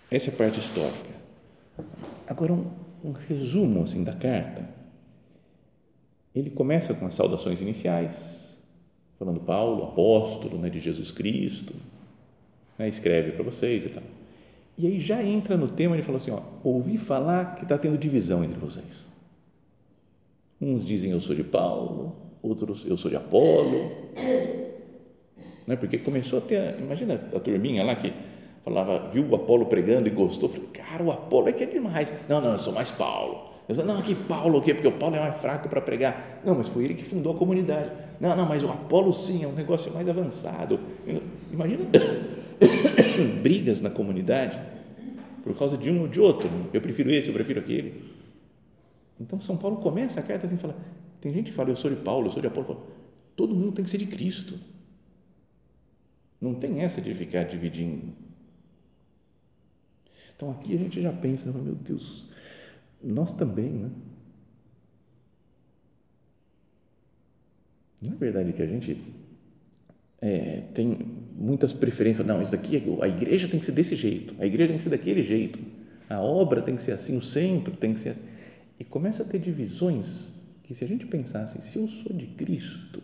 essa 0.10 0.30
é 0.30 0.34
a 0.34 0.38
parte 0.38 0.60
histórica. 0.60 1.14
Agora, 2.28 2.54
um, 2.54 2.66
um 3.04 3.12
resumo 3.12 3.84
assim 3.84 4.04
da 4.04 4.14
carta. 4.14 4.68
Ele 6.34 6.50
começa 6.50 6.94
com 6.94 7.06
as 7.06 7.14
saudações 7.14 7.62
iniciais, 7.62 8.64
falando 9.18 9.40
Paulo, 9.40 9.84
apóstolo 9.86 10.58
né, 10.58 10.70
de 10.70 10.80
Jesus 10.80 11.12
Cristo, 11.12 11.74
né, 12.78 12.88
escreve 12.88 13.32
para 13.32 13.44
vocês 13.44 13.86
e 13.86 13.90
tal. 13.90 14.04
E 14.78 14.86
aí 14.86 15.00
já 15.00 15.24
entra 15.24 15.58
no 15.58 15.68
tema, 15.68 15.96
ele 15.96 16.04
falou 16.04 16.18
assim, 16.18 16.30
ó, 16.30 16.42
ouvi 16.64 16.98
falar 16.98 17.56
que 17.56 17.64
está 17.64 17.78
tendo 17.78 17.98
divisão 17.98 18.44
entre 18.44 18.60
vocês. 18.60 19.08
Uns 20.62 20.86
dizem 20.86 21.12
eu 21.12 21.20
sou 21.20 21.36
de 21.36 21.44
Paulo, 21.44 22.16
outros 22.42 22.86
eu 22.86 22.96
sou 22.96 23.10
de 23.10 23.18
Apolo. 23.18 23.92
Não 25.66 25.74
é? 25.74 25.76
Porque 25.76 25.98
começou 25.98 26.40
a 26.40 26.42
ter, 26.44 26.80
imagina 26.80 27.16
a 27.36 27.40
turminha 27.40 27.84
lá 27.84 27.96
que 27.96 28.14
falava, 28.68 29.10
viu 29.10 29.26
o 29.26 29.36
Apolo 29.36 29.66
pregando 29.66 30.08
e 30.08 30.12
gostou, 30.12 30.50
falou, 30.50 30.68
cara, 30.74 31.02
o 31.02 31.10
Apolo 31.10 31.48
é 31.48 31.54
que 31.54 31.64
é 31.64 31.68
demais. 31.68 32.12
Não, 32.28 32.42
não, 32.42 32.52
eu 32.52 32.60
sou 32.60 32.74
mais 32.74 32.92
Paulo. 32.92 33.54
Eu 33.68 33.76
falei, 33.76 33.94
não, 33.94 34.02
que 34.02 34.14
Paulo 34.14 34.60
o 34.60 34.62
quê? 34.62 34.74
Porque 34.74 34.88
o 34.88 34.94
Paulo 34.94 35.16
é 35.16 35.20
mais 35.20 35.38
fraco 35.38 35.70
para 35.70 35.80
pregar. 35.80 36.42
Não, 36.46 36.54
mas 36.56 36.68
foi 36.68 36.84
ele 36.84 36.94
que 36.94 37.04
fundou 37.04 37.34
a 37.34 37.38
comunidade. 37.38 37.90
Não, 38.20 38.36
não, 38.36 38.48
mas 38.48 38.64
o 38.64 38.70
Apolo 38.70 39.14
sim, 39.14 39.44
é 39.44 39.48
um 39.48 39.54
negócio 39.54 39.94
mais 39.94 40.08
avançado. 40.10 40.80
Imagina 41.52 41.86
brigas 43.42 43.80
na 43.80 43.90
comunidade 43.90 44.60
por 45.44 45.58
causa 45.58 45.78
de 45.78 45.90
um 45.90 46.02
ou 46.02 46.08
de 46.10 46.20
outro. 46.20 46.50
Eu 46.74 46.82
prefiro 46.82 47.10
esse, 47.10 47.30
eu 47.30 47.34
prefiro 47.34 47.62
aquele. 47.62 48.04
Então, 49.20 49.40
São 49.40 49.56
Paulo 49.56 49.78
começa 49.78 50.20
a 50.20 50.24
carta 50.24 50.46
assim, 50.46 50.58
fala, 50.58 50.76
tem 51.22 51.34
gente 51.34 51.52
que 51.52 51.56
fala, 51.56 51.70
eu 51.70 51.76
sou 51.76 51.90
de 51.90 51.98
Paulo, 51.98 52.28
eu 52.28 52.32
sou 52.32 52.42
de 52.42 52.48
Apolo. 52.48 52.86
Todo 53.36 53.56
mundo 53.56 53.72
tem 53.72 53.86
que 53.86 53.90
ser 53.90 53.98
de 53.98 54.08
Cristo. 54.08 54.60
Não 56.40 56.54
tem 56.54 56.82
essa 56.82 57.02
de 57.02 57.14
ficar 57.14 57.44
dividindo. 57.44 58.27
Então, 60.38 60.52
aqui 60.52 60.76
a 60.76 60.78
gente 60.78 61.02
já 61.02 61.12
pensa, 61.12 61.52
meu 61.52 61.74
Deus, 61.74 62.28
nós 63.04 63.34
também, 63.34 63.72
né? 63.72 63.90
Não 68.00 68.14
é 68.14 68.16
verdade 68.16 68.54
que 68.54 68.62
a 68.62 68.68
gente 68.68 69.02
é, 70.22 70.62
tem 70.76 70.96
muitas 71.36 71.74
preferências. 71.74 72.26
Não, 72.26 72.40
isso 72.40 72.52
daqui, 72.52 72.78
é 72.78 73.04
a 73.04 73.08
igreja 73.08 73.48
tem 73.48 73.60
que 73.60 73.66
ser 73.66 73.72
desse 73.72 73.96
jeito, 73.96 74.36
a 74.40 74.46
igreja 74.46 74.70
tem 74.70 74.78
que 74.78 74.84
ser 74.84 74.92
daquele 74.92 75.24
jeito, 75.24 75.58
a 76.08 76.22
obra 76.22 76.62
tem 76.62 76.76
que 76.76 76.84
ser 76.84 76.92
assim, 76.92 77.18
o 77.18 77.22
centro 77.22 77.76
tem 77.76 77.94
que 77.94 78.00
ser 78.00 78.10
assim. 78.10 78.22
E 78.80 78.84
começa 78.84 79.24
a 79.24 79.26
ter 79.26 79.40
divisões 79.40 80.34
que, 80.62 80.76
se 80.76 80.84
a 80.84 80.88
gente 80.88 81.08
pensasse, 81.08 81.60
se 81.64 81.80
eu 81.80 81.88
sou 81.88 82.16
de 82.16 82.28
Cristo, 82.28 83.02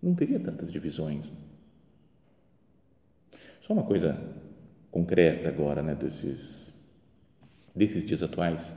não 0.00 0.14
teria 0.14 0.38
tantas 0.38 0.70
divisões. 0.70 1.26
Só 3.60 3.72
uma 3.72 3.82
coisa 3.82 4.16
concreta 4.90 5.48
agora, 5.48 5.82
né, 5.82 5.94
desses, 5.94 6.78
desses 7.74 8.04
dias 8.04 8.22
atuais. 8.22 8.76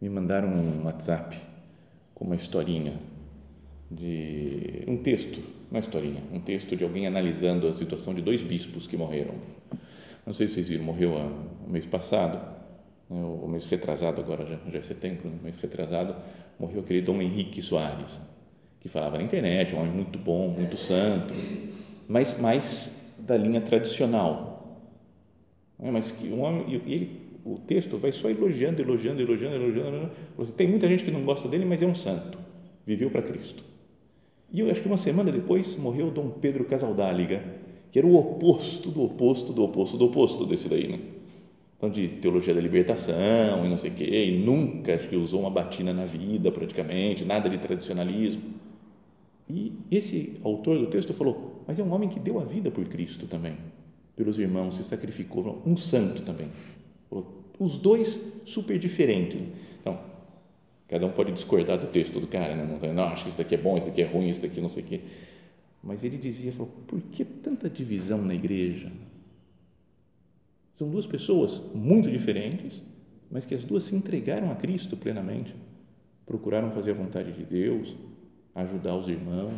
Me 0.00 0.08
mandaram 0.08 0.48
um 0.48 0.84
WhatsApp 0.84 1.36
com 2.14 2.24
uma 2.24 2.36
historinha 2.36 2.94
de 3.90 4.84
um 4.86 4.96
texto, 4.98 5.42
uma 5.70 5.80
historinha, 5.80 6.22
um 6.32 6.40
texto 6.40 6.76
de 6.76 6.84
alguém 6.84 7.06
analisando 7.06 7.66
a 7.66 7.74
situação 7.74 8.14
de 8.14 8.22
dois 8.22 8.42
bispos 8.42 8.86
que 8.86 8.96
morreram. 8.96 9.34
Não 10.24 10.32
sei 10.32 10.46
se 10.46 10.54
vocês 10.54 10.68
viram, 10.68 10.84
morreu 10.84 11.14
o 11.14 11.70
mês 11.70 11.86
passado, 11.86 12.36
né, 13.08 13.22
o 13.24 13.48
mês 13.48 13.64
retrasado, 13.66 14.20
agora 14.20 14.46
já, 14.46 14.58
já 14.70 14.78
é 14.78 14.82
setembro, 14.82 15.28
né, 15.28 15.36
mês 15.42 15.56
retrasado, 15.56 16.14
morreu 16.58 16.80
aquele 16.80 17.02
Dom 17.02 17.20
Henrique 17.20 17.60
Soares, 17.60 18.20
que 18.78 18.88
falava 18.88 19.18
na 19.18 19.24
internet, 19.24 19.74
um 19.74 19.80
homem 19.80 19.92
muito 19.92 20.18
bom, 20.18 20.48
muito 20.48 20.78
santo, 20.78 21.34
mas 22.08 22.38
mais 22.38 23.12
da 23.18 23.36
linha 23.36 23.60
tradicional. 23.60 24.59
Né, 25.80 25.90
mas 25.90 26.10
que 26.10 26.28
um 26.28 26.42
homem, 26.42 26.82
ele, 26.86 27.10
o 27.44 27.58
texto 27.58 27.96
vai 27.98 28.12
só 28.12 28.28
elogiando, 28.28 28.80
elogiando, 28.80 29.20
elogiando, 29.20 29.56
elogiando. 29.56 30.10
elogiando. 30.36 30.52
Tem 30.56 30.68
muita 30.68 30.86
gente 30.88 31.04
que 31.04 31.10
não 31.10 31.24
gosta 31.24 31.48
dele, 31.48 31.64
mas 31.64 31.82
é 31.82 31.86
um 31.86 31.94
santo, 31.94 32.38
viveu 32.84 33.10
para 33.10 33.22
Cristo. 33.22 33.64
E 34.52 34.60
eu 34.60 34.70
acho 34.70 34.82
que 34.82 34.88
uma 34.88 34.96
semana 34.96 35.30
depois 35.30 35.76
morreu 35.76 36.10
Dom 36.10 36.30
Pedro 36.30 36.64
Casaldáliga, 36.64 37.42
que 37.90 37.98
era 37.98 38.06
o 38.06 38.16
oposto 38.16 38.90
do 38.90 39.02
oposto 39.02 39.52
do 39.52 39.64
oposto 39.64 39.96
do 39.96 40.06
oposto 40.06 40.44
desse 40.44 40.68
daí, 40.68 40.88
né? 40.88 40.98
Então, 41.76 41.88
de 41.88 42.08
teologia 42.08 42.52
da 42.52 42.60
libertação 42.60 43.64
e 43.64 43.68
não 43.68 43.78
sei 43.78 43.90
o 43.90 43.94
quê, 43.94 44.26
e 44.26 44.38
nunca 44.38 44.94
acho 44.94 45.08
que 45.08 45.16
usou 45.16 45.40
uma 45.40 45.50
batina 45.50 45.94
na 45.94 46.04
vida 46.04 46.52
praticamente, 46.52 47.24
nada 47.24 47.48
de 47.48 47.56
tradicionalismo. 47.56 48.42
E 49.48 49.72
esse 49.90 50.34
autor 50.44 50.78
do 50.78 50.88
texto 50.88 51.14
falou, 51.14 51.64
mas 51.66 51.78
é 51.78 51.82
um 51.82 51.90
homem 51.92 52.08
que 52.08 52.20
deu 52.20 52.38
a 52.38 52.44
vida 52.44 52.70
por 52.70 52.84
Cristo 52.84 53.26
também, 53.26 53.56
pelos 54.20 54.38
irmãos, 54.38 54.74
se 54.74 54.84
sacrificou, 54.84 55.62
um 55.66 55.76
santo 55.76 56.22
também. 56.22 56.48
Os 57.58 57.78
dois 57.78 58.34
super 58.44 58.78
diferentes. 58.78 59.40
Então, 59.80 59.98
Cada 60.90 61.06
um 61.06 61.12
pode 61.12 61.30
discordar 61.30 61.78
do 61.78 61.86
texto 61.86 62.18
do 62.18 62.26
cara, 62.26 62.56
né? 62.56 62.66
não, 62.66 62.92
não 62.92 63.04
acho 63.04 63.22
que 63.22 63.28
isso 63.28 63.38
daqui 63.38 63.54
é 63.54 63.58
bom, 63.58 63.78
isso 63.78 63.86
daqui 63.86 64.02
é 64.02 64.06
ruim, 64.06 64.28
isso 64.28 64.42
daqui 64.42 64.60
não 64.60 64.68
sei 64.68 64.82
o 64.82 64.86
quê. 64.86 65.00
Mas 65.80 66.02
ele 66.02 66.18
dizia, 66.18 66.50
falou, 66.50 66.72
por 66.84 67.00
que 67.00 67.24
tanta 67.24 67.70
divisão 67.70 68.20
na 68.20 68.34
igreja? 68.34 68.90
São 70.74 70.90
duas 70.90 71.06
pessoas 71.06 71.62
muito 71.76 72.10
diferentes, 72.10 72.82
mas 73.30 73.44
que 73.44 73.54
as 73.54 73.62
duas 73.62 73.84
se 73.84 73.94
entregaram 73.94 74.50
a 74.50 74.56
Cristo 74.56 74.96
plenamente, 74.96 75.54
procuraram 76.26 76.72
fazer 76.72 76.90
a 76.90 76.94
vontade 76.94 77.30
de 77.34 77.44
Deus, 77.44 77.94
ajudar 78.56 78.96
os 78.96 79.08
irmãos. 79.08 79.54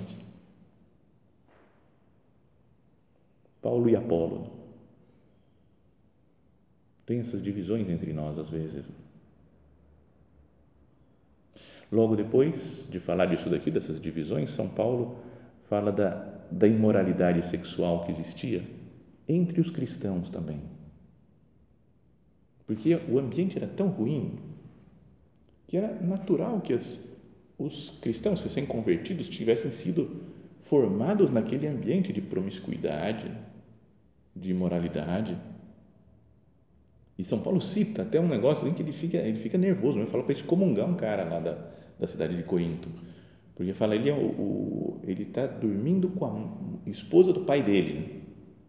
Paulo 3.62 3.88
e 3.88 3.97
Apolo. 3.97 4.50
Tem 7.07 7.21
essas 7.21 7.42
divisões 7.42 7.88
entre 7.88 8.12
nós 8.12 8.38
às 8.38 8.50
vezes. 8.50 8.85
Logo 11.90 12.16
depois 12.16 12.88
de 12.90 12.99
falar 12.99 13.26
disso 13.26 13.49
daqui, 13.49 13.71
dessas 13.71 14.00
divisões, 14.00 14.50
São 14.50 14.69
Paulo 14.69 15.16
fala 15.69 15.92
da, 15.92 16.11
da 16.50 16.66
imoralidade 16.66 17.45
sexual 17.45 18.02
que 18.04 18.11
existia 18.11 18.62
entre 19.28 19.61
os 19.61 19.71
cristãos 19.71 20.28
também. 20.31 20.61
Porque 22.66 22.99
o 23.09 23.19
ambiente 23.19 23.57
era 23.57 23.66
tão 23.66 23.88
ruim 23.88 24.38
que 25.66 25.76
era 25.76 26.00
natural 26.02 26.61
que 26.61 26.73
as, 26.73 27.21
os 27.59 27.90
cristãos 28.00 28.42
recém-convertidos 28.42 29.28
tivessem 29.28 29.71
sido 29.71 30.23
formados 30.61 31.31
naquele 31.31 31.66
ambiente 31.66 32.12
de 32.12 32.21
promiscuidade, 32.21 33.31
de 34.35 34.51
imoralidade. 34.51 35.37
E 37.19 37.25
São 37.25 37.41
Paulo 37.41 37.61
cita 37.61 38.03
até 38.03 38.19
um 38.21 38.29
negócio 38.29 38.67
em 38.67 38.73
que 38.73 38.83
ele 38.83 38.93
fica, 38.93 39.19
ele 39.19 39.39
fica 39.39 39.59
nervoso, 39.59 39.99
ele 39.99 40.07
fala 40.07 40.23
para 40.23 40.33
excomungar 40.33 40.89
um 40.89 40.95
cara 40.95 41.25
lá 41.25 41.39
da, 41.39 41.59
da 41.99 42.07
cidade 42.07 42.37
de 42.37 42.43
Corinto. 42.43 42.89
Porque 43.55 43.73
fala, 43.73 43.95
ele 43.95 44.09
é 44.09 44.12
o, 44.12 44.17
o 44.17 45.01
ele 45.05 45.25
está 45.25 45.47
dormindo 45.47 46.09
com 46.09 46.25
a 46.25 46.91
esposa 46.91 47.33
do 47.33 47.41
pai 47.41 47.62
dele. 47.62 47.95
Né? 47.95 48.07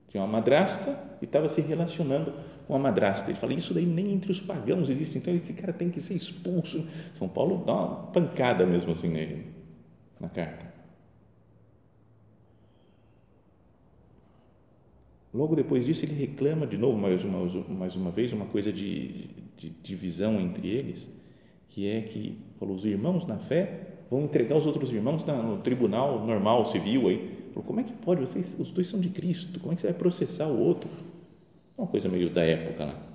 Tinha 0.10 0.24
uma 0.24 0.32
madrasta 0.32 1.18
e 1.22 1.26
estava 1.26 1.48
se 1.50 1.62
relacionando 1.62 2.34
com 2.68 2.76
a 2.76 2.80
madrasta. 2.80 3.32
Ele 3.32 3.40
fala, 3.40 3.54
isso 3.54 3.74
daí 3.74 3.86
nem 3.86 4.12
entre 4.12 4.32
os 4.32 4.42
pagãos 4.42 4.90
existe, 4.90 5.18
então 5.18 5.34
esse 5.34 5.54
cara 5.54 5.74
tem 5.74 5.90
que 5.90 6.02
ser 6.02 6.16
expulso. 6.16 6.88
São 7.14 7.28
Paulo 7.28 7.64
dá 7.66 7.74
uma 7.74 7.96
pancada 8.08 8.66
mesmo 8.66 8.92
assim 8.92 9.10
nele, 9.10 9.48
na 10.20 10.30
carta. 10.30 10.73
Logo 15.34 15.56
depois 15.56 15.86
disso, 15.86 16.06
ele 16.06 16.14
reclama 16.14 16.68
de 16.68 16.78
novo, 16.78 16.98
mais 16.98 17.24
uma, 17.24 17.40
mais 17.70 17.96
uma 17.96 18.12
vez, 18.12 18.32
uma 18.34 18.46
coisa 18.46 18.72
de, 18.72 19.30
de 19.58 19.70
divisão 19.82 20.40
entre 20.40 20.68
eles, 20.68 21.10
que 21.70 21.88
é 21.88 22.02
que 22.02 22.38
falou, 22.60 22.76
os 22.76 22.86
irmãos 22.86 23.26
na 23.26 23.40
fé 23.40 24.04
vão 24.12 24.26
entregar 24.26 24.56
os 24.56 24.68
outros 24.68 24.94
irmãos 24.94 25.26
no 25.26 25.58
tribunal 25.58 26.24
normal, 26.24 26.68
civil. 26.68 27.08
Aí. 27.08 27.48
Falou, 27.52 27.64
como 27.64 27.80
é 27.80 27.84
que 27.84 27.94
pode? 27.94 28.22
Vocês, 28.22 28.56
os 28.60 28.72
dois 28.72 28.88
são 28.88 29.00
de 29.00 29.10
Cristo, 29.10 29.60
como 29.60 29.74
é 29.74 29.76
que 29.76 29.82
você 29.82 29.88
vai 29.88 29.98
processar 29.98 30.48
o 30.48 30.60
outro? 30.60 30.90
Uma 31.76 31.88
coisa 31.88 32.08
meio 32.08 32.30
da 32.30 32.44
época 32.44 32.86
lá. 32.86 33.14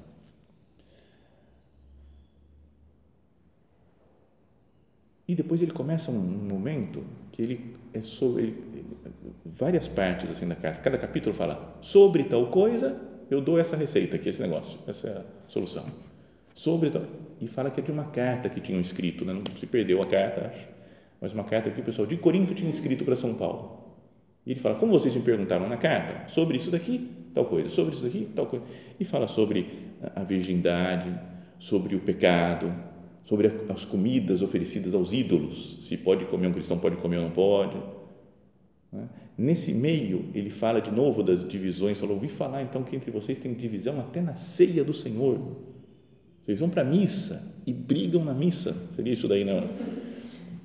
E 5.28 5.34
depois 5.34 5.62
ele 5.62 5.70
começa 5.70 6.10
um 6.10 6.18
momento 6.18 7.04
que 7.30 7.42
ele 7.42 7.74
é 7.92 8.00
sobre 8.00 8.42
ele, 8.44 8.86
várias 9.56 9.88
partes 9.88 10.30
assim 10.30 10.46
da 10.46 10.54
carta. 10.54 10.80
Cada 10.80 10.98
capítulo 10.98 11.34
fala 11.34 11.78
sobre 11.80 12.24
tal 12.24 12.46
coisa, 12.46 13.00
eu 13.30 13.40
dou 13.40 13.58
essa 13.58 13.76
receita 13.76 14.16
aqui, 14.16 14.28
esse 14.28 14.42
negócio, 14.42 14.78
essa 14.86 15.24
solução. 15.48 15.84
Sobre 16.54 16.90
tal 16.90 17.02
e 17.40 17.46
fala 17.46 17.70
que 17.70 17.80
é 17.80 17.82
de 17.82 17.90
uma 17.90 18.04
carta 18.04 18.48
que 18.48 18.60
tinham 18.60 18.80
escrito, 18.80 19.24
né? 19.24 19.32
não 19.32 19.42
se 19.58 19.66
perdeu 19.66 20.00
a 20.00 20.04
carta, 20.04 20.50
acho, 20.52 20.66
mas 21.20 21.32
uma 21.32 21.44
carta 21.44 21.70
que 21.70 21.80
o 21.80 21.84
pessoal 21.84 22.06
de 22.06 22.16
Corinto 22.16 22.54
tinha 22.54 22.70
escrito 22.70 23.04
para 23.04 23.16
São 23.16 23.34
Paulo. 23.34 23.86
E 24.44 24.52
ele 24.52 24.60
fala, 24.60 24.76
como 24.76 24.92
vocês 24.92 25.14
me 25.14 25.22
perguntaram 25.22 25.68
na 25.68 25.76
carta, 25.76 26.28
sobre 26.28 26.56
isso 26.56 26.70
daqui, 26.70 27.08
tal 27.34 27.44
coisa, 27.44 27.68
sobre 27.68 27.94
isso 27.94 28.02
daqui, 28.02 28.28
tal 28.34 28.46
coisa. 28.46 28.64
E 28.98 29.04
fala 29.04 29.28
sobre 29.28 29.68
a 30.16 30.24
virgindade, 30.24 31.12
sobre 31.58 31.94
o 31.94 32.00
pecado, 32.00 32.72
sobre 33.24 33.52
as 33.68 33.84
comidas 33.84 34.40
oferecidas 34.40 34.94
aos 34.94 35.12
ídolos, 35.12 35.78
se 35.82 35.96
pode 35.98 36.24
comer 36.24 36.46
um 36.46 36.52
cristão, 36.52 36.78
pode 36.78 36.96
comer 36.96 37.18
ou 37.18 37.24
não 37.24 37.30
pode. 37.30 37.76
Né? 38.92 39.08
Nesse 39.36 39.72
meio, 39.72 40.26
ele 40.34 40.50
fala 40.50 40.80
de 40.80 40.90
novo 40.90 41.22
das 41.22 41.46
divisões, 41.46 41.98
falou, 41.98 42.16
ouvi 42.16 42.28
falar 42.28 42.62
então 42.62 42.82
que 42.82 42.96
entre 42.96 43.10
vocês 43.10 43.38
tem 43.38 43.54
divisão 43.54 44.00
até 44.00 44.20
na 44.20 44.34
ceia 44.34 44.82
do 44.82 44.94
Senhor. 44.94 45.38
Vocês 46.44 46.60
vão 46.60 46.70
para 46.70 46.82
a 46.82 46.84
missa 46.84 47.56
e 47.66 47.72
brigam 47.72 48.24
na 48.24 48.32
missa, 48.32 48.74
seria 48.96 49.12
isso 49.12 49.28
daí, 49.28 49.44
não? 49.44 49.68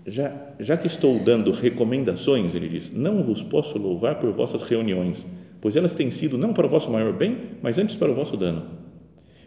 Já, 0.05 0.53
já 0.59 0.75
que 0.77 0.87
estou 0.87 1.23
dando 1.23 1.51
recomendações, 1.51 2.55
ele 2.55 2.67
diz, 2.69 2.91
não 2.91 3.23
vos 3.23 3.41
posso 3.41 3.77
louvar 3.77 4.19
por 4.19 4.31
vossas 4.31 4.63
reuniões, 4.63 5.27
pois 5.61 5.75
elas 5.75 5.93
têm 5.93 6.11
sido 6.11 6.37
não 6.37 6.53
para 6.53 6.65
o 6.65 6.69
vosso 6.69 6.91
maior 6.91 7.13
bem, 7.13 7.37
mas 7.61 7.77
antes 7.77 7.95
para 7.95 8.11
o 8.11 8.15
vosso 8.15 8.35
dano. 8.35 8.65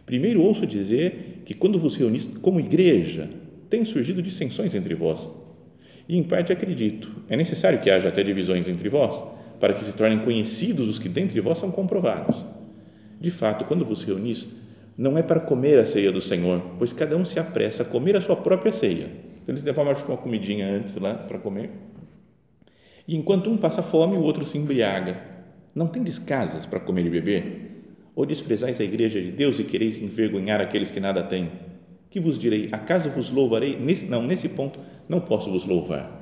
Primeiro 0.05 0.41
ouço 0.41 0.65
dizer 0.65 1.43
que 1.45 1.53
quando 1.53 1.77
vos 1.77 1.95
reunis 1.95 2.37
como 2.41 2.59
igreja, 2.59 3.29
tem 3.69 3.83
surgido 3.83 4.21
dissensões 4.21 4.73
entre 4.73 4.95
vós. 4.95 5.29
E 6.07 6.17
em 6.17 6.23
parte 6.23 6.53
acredito, 6.53 7.09
é 7.27 7.35
necessário 7.35 7.79
que 7.79 7.89
haja 7.89 8.09
até 8.09 8.23
divisões 8.23 8.67
entre 8.67 8.87
vós, 8.87 9.21
para 9.59 9.73
que 9.73 9.83
se 9.83 9.93
tornem 9.93 10.19
conhecidos 10.19 10.87
os 10.87 10.99
que 10.99 11.09
dentre 11.09 11.41
vós 11.41 11.57
são 11.57 11.71
comprovados. 11.71 12.43
De 13.19 13.31
fato, 13.31 13.65
quando 13.65 13.83
vos 13.83 14.03
reunis, 14.03 14.61
não 14.97 15.17
é 15.17 15.21
para 15.21 15.39
comer 15.39 15.79
a 15.79 15.85
ceia 15.85 16.11
do 16.11 16.21
Senhor, 16.21 16.61
pois 16.77 16.93
cada 16.93 17.17
um 17.17 17.25
se 17.25 17.39
apressa 17.39 17.83
a 17.83 17.85
comer 17.85 18.15
a 18.15 18.21
sua 18.21 18.35
própria 18.35 18.71
ceia. 18.71 19.09
Então, 19.43 19.53
eles 19.53 19.63
levavam 19.63 19.91
acho, 19.91 20.05
uma 20.05 20.17
comidinha 20.17 20.67
antes 20.67 20.95
lá 20.97 21.13
para 21.13 21.37
comer. 21.37 21.69
E 23.07 23.15
enquanto 23.15 23.49
um 23.49 23.57
passa 23.57 23.81
fome, 23.81 24.15
o 24.15 24.21
outro 24.21 24.45
se 24.45 24.57
embriaga. 24.57 25.17
Não 25.73 25.87
tendes 25.87 26.17
casas 26.19 26.65
para 26.65 26.79
comer 26.79 27.05
e 27.05 27.09
beber? 27.09 27.83
Ou 28.15 28.25
desprezais 28.25 28.81
a 28.81 28.83
igreja 28.83 29.21
de 29.21 29.31
Deus 29.31 29.59
e 29.59 29.63
quereis 29.63 30.01
envergonhar 30.01 30.59
aqueles 30.59 30.89
que 30.89 30.99
nada 30.99 31.23
têm? 31.23 31.51
Que 32.09 32.19
vos 32.19 32.39
direi? 32.39 32.69
Acaso 32.71 33.09
vos 33.09 33.29
louvarei? 33.29 33.77
Não, 34.09 34.23
nesse 34.23 34.49
ponto 34.49 34.79
não 35.09 35.19
posso 35.19 35.51
vos 35.51 35.65
louvar. 35.65 36.17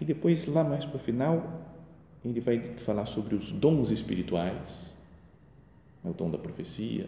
E 0.00 0.04
depois, 0.04 0.46
lá 0.46 0.64
mais 0.64 0.86
para 0.86 0.96
o 0.96 0.98
final, 0.98 1.60
ele 2.24 2.40
vai 2.40 2.58
falar 2.78 3.04
sobre 3.04 3.34
os 3.34 3.52
dons 3.52 3.90
espirituais, 3.90 4.94
o 6.02 6.12
dom 6.12 6.30
da 6.30 6.38
profecia, 6.38 7.06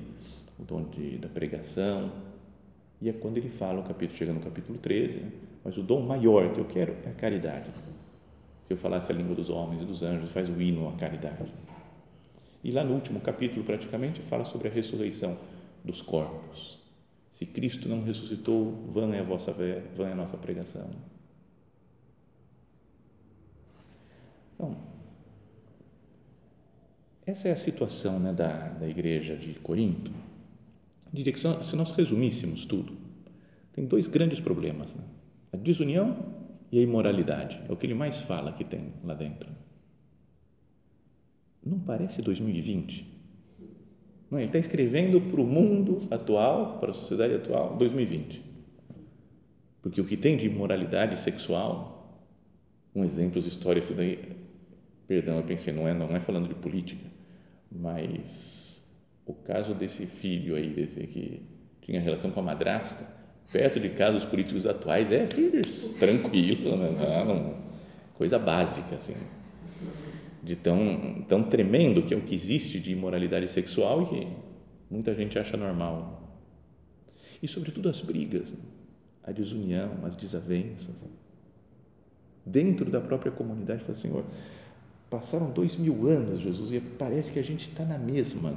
o 0.58 0.62
dom 0.62 0.82
de, 0.84 1.16
da 1.16 1.28
pregação. 1.28 2.12
E 3.00 3.08
é 3.08 3.12
quando 3.12 3.38
ele 3.38 3.48
fala, 3.48 3.80
o 3.80 3.82
capítulo 3.82 4.18
chega 4.18 4.32
no 4.32 4.40
capítulo 4.40 4.78
13, 4.78 5.18
né? 5.18 5.30
mas 5.64 5.78
o 5.78 5.82
dom 5.82 6.02
maior 6.02 6.52
que 6.52 6.60
eu 6.60 6.66
quero 6.66 6.94
é 7.04 7.10
a 7.10 7.14
caridade. 7.14 7.70
Se 8.66 8.74
eu 8.74 8.76
falasse 8.76 9.10
a 9.10 9.14
língua 9.14 9.34
dos 9.34 9.48
homens 9.48 9.82
e 9.82 9.84
dos 9.86 10.02
anjos, 10.02 10.30
faz 10.30 10.50
o 10.50 10.60
hino 10.60 10.88
à 10.88 10.92
caridade. 10.92 11.52
E 12.62 12.70
lá 12.70 12.84
no 12.84 12.94
último 12.94 13.20
capítulo, 13.20 13.64
praticamente, 13.64 14.20
fala 14.20 14.44
sobre 14.44 14.68
a 14.68 14.70
ressurreição 14.70 15.36
dos 15.84 16.00
corpos. 16.00 16.78
Se 17.30 17.46
Cristo 17.46 17.88
não 17.88 18.02
ressuscitou, 18.02 18.86
vã 18.86 19.12
é 19.14 19.20
a 19.20 19.22
vossa 19.22 19.52
fé, 19.52 19.82
vã 19.96 20.08
é 20.08 20.12
a 20.12 20.16
nossa 20.16 20.36
pregação. 20.36 20.90
Então, 24.54 24.76
essa 27.24 27.48
é 27.48 27.52
a 27.52 27.56
situação 27.56 28.18
né, 28.18 28.32
da, 28.32 28.68
da 28.68 28.88
igreja 28.88 29.36
de 29.36 29.54
Corinto. 29.54 30.12
Diria 31.12 31.32
que 31.32 31.38
se 31.38 31.76
nós 31.76 31.92
resumíssemos 31.92 32.64
tudo, 32.64 32.96
tem 33.72 33.86
dois 33.86 34.06
grandes 34.06 34.40
problemas: 34.40 34.94
né? 34.94 35.04
a 35.52 35.56
desunião 35.56 36.16
e 36.70 36.78
a 36.78 36.82
imoralidade. 36.82 37.60
É 37.68 37.72
o 37.72 37.76
que 37.76 37.86
ele 37.86 37.94
mais 37.94 38.20
fala 38.20 38.52
que 38.52 38.64
tem 38.64 38.92
lá 39.04 39.14
dentro. 39.14 39.50
Não 41.64 41.78
parece 41.78 42.22
2020? 42.22 43.06
Não, 44.32 44.38
ele 44.38 44.46
está 44.46 44.58
escrevendo 44.58 45.20
para 45.20 45.42
o 45.42 45.44
mundo 45.44 46.08
atual, 46.10 46.78
para 46.78 46.92
a 46.92 46.94
sociedade 46.94 47.34
atual, 47.34 47.76
2020. 47.76 48.42
Porque 49.82 50.00
o 50.00 50.06
que 50.06 50.16
tem 50.16 50.38
de 50.38 50.46
imoralidade 50.46 51.18
sexual, 51.20 52.18
um 52.94 53.04
exemplo 53.04 53.38
de 53.38 53.46
história, 53.46 53.78
esse 53.78 53.92
daí, 53.92 54.18
perdão, 55.06 55.36
eu 55.36 55.42
pensei, 55.42 55.74
não 55.74 55.86
é, 55.86 55.92
não 55.92 56.16
é 56.16 56.18
falando 56.18 56.48
de 56.48 56.54
política, 56.54 57.04
mas 57.70 59.04
o 59.26 59.34
caso 59.34 59.74
desse 59.74 60.06
filho 60.06 60.56
aí, 60.56 60.72
desse 60.72 61.06
que 61.08 61.42
tinha 61.82 62.00
relação 62.00 62.30
com 62.30 62.40
a 62.40 62.42
madrasta, 62.42 63.06
perto 63.52 63.78
de 63.78 63.90
casos 63.90 64.24
políticos 64.24 64.64
atuais, 64.64 65.12
é 65.12 65.28
tranquilo, 66.00 66.74
né? 66.78 67.24
não, 67.26 67.54
coisa 68.14 68.38
básica, 68.38 68.94
assim 68.94 69.41
de 70.42 70.56
tão, 70.56 71.24
tão 71.28 71.44
tremendo 71.44 72.02
que 72.02 72.12
é 72.12 72.16
o 72.16 72.22
que 72.22 72.34
existe 72.34 72.80
de 72.80 72.92
imoralidade 72.92 73.48
sexual 73.48 74.02
e 74.02 74.06
que 74.06 74.28
muita 74.90 75.14
gente 75.14 75.38
acha 75.38 75.56
normal. 75.56 76.20
E, 77.40 77.46
sobretudo, 77.46 77.88
as 77.88 78.00
brigas, 78.00 78.54
a 79.22 79.30
desunião, 79.30 79.98
as 80.04 80.16
desavenças. 80.16 80.96
Dentro 82.44 82.90
da 82.90 83.00
própria 83.00 83.30
comunidade, 83.30 83.84
fala, 83.84 83.96
Senhor, 83.96 84.24
passaram 85.08 85.50
dois 85.52 85.76
mil 85.76 86.08
anos, 86.08 86.40
Jesus, 86.40 86.72
e 86.72 86.80
parece 86.80 87.30
que 87.30 87.38
a 87.38 87.44
gente 87.44 87.68
está 87.68 87.84
na 87.84 87.98
mesma, 87.98 88.56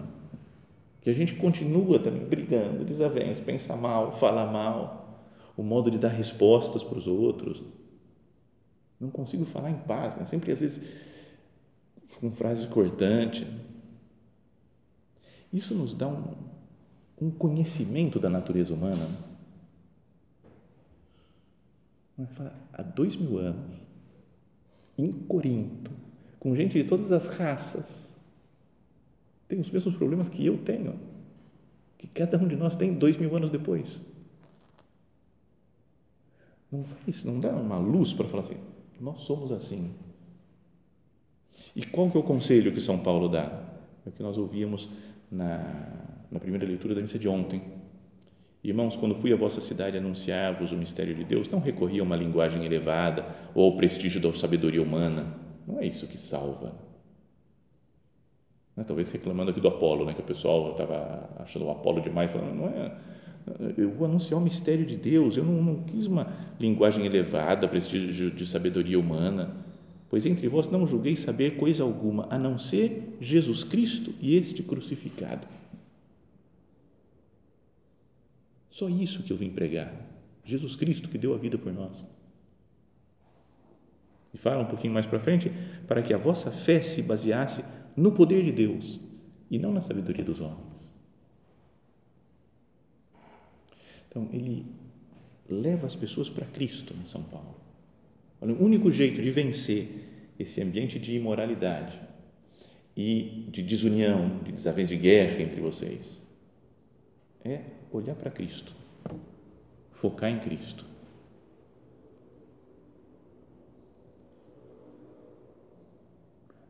que 1.01 1.09
a 1.09 1.13
gente 1.13 1.35
continua 1.35 1.99
também 1.99 2.23
brigando, 2.23 2.83
desavenças, 2.83 3.41
pensa 3.41 3.75
mal, 3.75 4.11
fala 4.11 4.51
mal, 4.51 5.21
o 5.55 5.61
modo 5.61 5.91
de 5.91 5.99
dar 5.99 6.09
respostas 6.09 6.83
para 6.83 6.97
os 6.97 7.05
outros. 7.05 7.61
Não 8.99 9.09
consigo 9.09 9.45
falar 9.45 9.69
em 9.69 9.77
paz, 9.77 10.15
né? 10.15 10.25
sempre 10.25 10.51
às 10.51 10.61
vezes 10.61 10.89
com 12.19 12.31
frase 12.31 12.67
cortante. 12.67 13.45
Isso 15.51 15.73
nos 15.73 15.93
dá 15.93 16.07
um, 16.07 16.33
um 17.21 17.31
conhecimento 17.31 18.19
da 18.19 18.29
natureza 18.29 18.73
humana. 18.73 19.09
Há 22.73 22.81
dois 22.81 23.15
mil 23.15 23.37
anos, 23.37 23.75
em 24.97 25.11
Corinto, 25.11 25.91
com 26.39 26.55
gente 26.55 26.81
de 26.81 26.87
todas 26.87 27.11
as 27.11 27.27
raças, 27.27 28.15
tem 29.47 29.59
os 29.59 29.69
mesmos 29.69 29.95
problemas 29.95 30.29
que 30.29 30.45
eu 30.45 30.57
tenho, 30.57 30.97
que 31.97 32.07
cada 32.07 32.37
um 32.37 32.47
de 32.47 32.55
nós 32.55 32.75
tem 32.75 32.93
dois 32.93 33.17
mil 33.17 33.35
anos 33.35 33.51
depois. 33.51 33.99
Não 36.71 36.83
faz, 36.83 37.23
não 37.25 37.39
dá 37.39 37.49
uma 37.55 37.77
luz 37.77 38.13
para 38.13 38.27
falar 38.27 38.43
assim, 38.43 38.57
nós 38.99 39.21
somos 39.23 39.51
assim. 39.51 39.93
E 41.75 41.85
qual 41.85 42.09
que 42.09 42.17
é 42.17 42.19
o 42.19 42.23
conselho 42.23 42.71
que 42.71 42.81
São 42.81 42.99
Paulo 42.99 43.27
dá? 43.27 43.63
É 44.05 44.09
o 44.09 44.11
que 44.11 44.23
nós 44.23 44.37
ouvíamos 44.37 44.89
na, 45.31 46.25
na 46.31 46.39
primeira 46.39 46.65
leitura 46.65 46.95
da 46.95 47.01
missa 47.01 47.19
de 47.19 47.27
ontem. 47.27 47.61
Irmãos, 48.63 48.95
quando 48.95 49.13
fui 49.13 49.31
à 49.31 49.35
vossa 49.35 49.61
cidade 49.61 49.97
anunciar-vos 49.97 50.71
o 50.71 50.77
mistério 50.77 51.13
de 51.13 51.23
Deus, 51.23 51.47
não 51.49 51.59
recorri 51.59 51.99
a 51.99 52.03
uma 52.03 52.15
linguagem 52.15 52.65
elevada 52.65 53.25
ou 53.53 53.65
ao 53.65 53.77
prestígio 53.77 54.19
da 54.19 54.33
sabedoria 54.33 54.81
humana. 54.81 55.35
Não 55.67 55.79
é 55.79 55.85
isso 55.85 56.07
que 56.07 56.17
salva. 56.17 56.73
Né? 58.75 58.83
Talvez 58.83 59.11
reclamando 59.11 59.51
aqui 59.51 59.61
do 59.61 59.67
Apolo, 59.67 60.05
né? 60.05 60.13
que 60.13 60.21
o 60.21 60.25
pessoal 60.25 60.71
estava 60.71 61.29
achando 61.39 61.65
o 61.65 61.71
Apolo 61.71 62.01
demais, 62.01 62.31
falando, 62.31 62.55
não 62.55 62.67
é 62.67 62.97
eu 63.77 63.91
vou 63.91 64.07
anunciar 64.07 64.39
o 64.39 64.43
mistério 64.43 64.85
de 64.85 64.95
Deus, 64.95 65.37
eu 65.37 65.45
não, 65.45 65.61
não 65.61 65.83
quis 65.83 66.07
uma 66.07 66.27
linguagem 66.59 67.05
elevada, 67.05 67.67
prestígio 67.67 68.11
de, 68.11 68.31
de 68.31 68.45
sabedoria 68.45 68.99
humana, 68.99 69.55
pois 70.15 70.25
entre 70.25 70.47
vós 70.47 70.69
não 70.69 70.87
julguei 70.87 71.13
saber 71.13 71.57
coisa 71.57 71.83
alguma, 71.83 72.25
a 72.33 72.39
não 72.39 72.57
ser 72.57 73.17
Jesus 73.19 73.65
Cristo 73.65 74.13
e 74.21 74.37
este 74.37 74.63
crucificado. 74.63 75.45
Só 78.69 78.87
isso 78.87 79.23
que 79.23 79.33
eu 79.33 79.35
vim 79.35 79.49
pregar, 79.49 79.93
Jesus 80.45 80.77
Cristo 80.77 81.09
que 81.09 81.17
deu 81.17 81.33
a 81.33 81.37
vida 81.37 81.57
por 81.57 81.73
nós. 81.73 82.05
E 84.33 84.37
fala 84.37 84.63
um 84.63 84.67
pouquinho 84.67 84.93
mais 84.93 85.05
para 85.05 85.19
frente, 85.19 85.51
para 85.85 86.01
que 86.01 86.13
a 86.13 86.17
vossa 86.17 86.49
fé 86.49 86.79
se 86.79 87.01
baseasse 87.01 87.65
no 87.93 88.13
poder 88.13 88.41
de 88.41 88.53
Deus 88.53 88.97
e 89.51 89.59
não 89.59 89.73
na 89.73 89.81
sabedoria 89.81 90.23
dos 90.23 90.39
homens. 90.39 90.93
Então, 94.07 94.29
ele 94.31 94.65
leva 95.49 95.85
as 95.85 95.95
pessoas 95.97 96.29
para 96.29 96.45
Cristo 96.45 96.95
em 97.03 97.05
São 97.05 97.23
Paulo. 97.23 97.65
Olha, 98.39 98.53
o 98.53 98.63
único 98.63 98.89
jeito 98.89 99.21
de 99.21 99.29
vencer 99.29 100.04
esse 100.37 100.61
ambiente 100.61 100.99
de 100.99 101.15
imoralidade 101.15 101.99
e 102.95 103.47
de 103.49 103.61
desunião, 103.61 104.39
de 104.43 104.51
desavença, 104.51 104.89
de 104.89 104.97
guerra 104.97 105.41
entre 105.41 105.59
vocês, 105.59 106.25
é 107.43 107.61
olhar 107.91 108.15
para 108.15 108.31
Cristo, 108.31 108.73
focar 109.91 110.29
em 110.29 110.39
Cristo. 110.39 110.85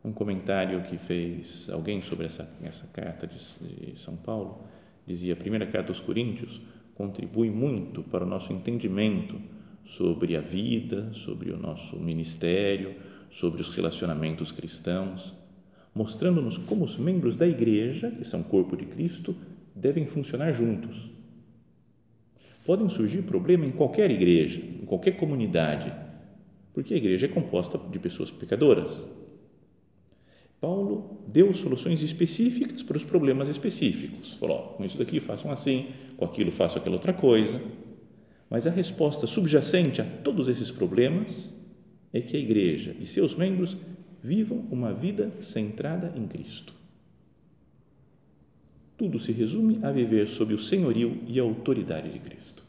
Um 0.04 0.12
comentário 0.12 0.82
que 0.84 0.98
fez 0.98 1.68
alguém 1.68 2.00
sobre 2.00 2.26
essa, 2.26 2.48
essa 2.62 2.86
carta 2.88 3.26
de, 3.26 3.36
de 3.92 4.00
São 4.00 4.16
Paulo 4.16 4.64
dizia, 5.04 5.34
a 5.34 5.36
primeira 5.36 5.66
carta 5.66 5.90
aos 5.90 6.00
Coríntios, 6.00 6.60
contribui 6.94 7.50
muito 7.50 8.02
para 8.04 8.24
o 8.24 8.28
nosso 8.28 8.52
entendimento 8.52 9.40
sobre 9.84 10.36
a 10.36 10.40
vida, 10.40 11.12
sobre 11.12 11.50
o 11.50 11.56
nosso 11.56 11.98
ministério, 11.98 12.94
sobre 13.30 13.60
os 13.60 13.68
relacionamentos 13.68 14.52
cristãos, 14.52 15.34
mostrando-nos 15.94 16.58
como 16.58 16.84
os 16.84 16.98
membros 16.98 17.36
da 17.36 17.46
igreja, 17.46 18.10
que 18.10 18.24
são 18.24 18.42
corpo 18.42 18.76
de 18.76 18.84
Cristo, 18.86 19.34
devem 19.74 20.06
funcionar 20.06 20.52
juntos. 20.52 21.08
Podem 22.64 22.88
surgir 22.88 23.22
problemas 23.22 23.68
em 23.68 23.72
qualquer 23.72 24.10
igreja, 24.10 24.60
em 24.60 24.84
qualquer 24.84 25.12
comunidade, 25.12 25.92
porque 26.74 26.92
a 26.92 26.96
igreja 26.96 27.26
é 27.26 27.28
composta 27.28 27.78
de 27.78 27.98
pessoas 27.98 28.30
pecadoras. 28.30 29.06
Paulo 30.60 31.22
deu 31.28 31.54
soluções 31.54 32.02
específicas 32.02 32.82
para 32.82 32.96
os 32.96 33.04
problemas 33.04 33.48
específicos. 33.48 34.34
Falou: 34.34 34.74
com 34.76 34.84
isso 34.84 34.98
daqui 34.98 35.20
façam 35.20 35.50
assim, 35.50 35.86
com 36.16 36.24
aquilo 36.24 36.50
faço 36.50 36.76
aquela 36.76 36.96
outra 36.96 37.12
coisa. 37.12 37.60
Mas 38.50 38.66
a 38.66 38.70
resposta 38.70 39.26
subjacente 39.26 40.00
a 40.00 40.04
todos 40.04 40.48
esses 40.48 40.70
problemas 40.70 41.50
é 42.16 42.20
que 42.20 42.36
a 42.36 42.40
igreja 42.40 42.96
e 42.98 43.06
seus 43.06 43.34
membros 43.34 43.76
vivam 44.22 44.58
uma 44.70 44.92
vida 44.92 45.30
centrada 45.42 46.12
em 46.16 46.26
Cristo. 46.26 46.72
Tudo 48.96 49.18
se 49.18 49.30
resume 49.32 49.84
a 49.84 49.92
viver 49.92 50.26
sob 50.26 50.54
o 50.54 50.58
senhorio 50.58 51.22
e 51.28 51.38
a 51.38 51.42
autoridade 51.42 52.10
de 52.10 52.18
Cristo. 52.18 52.64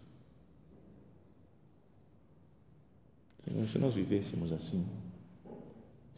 Se 3.67 3.79
nós 3.79 3.93
vivêssemos 3.93 4.51
assim, 4.51 4.85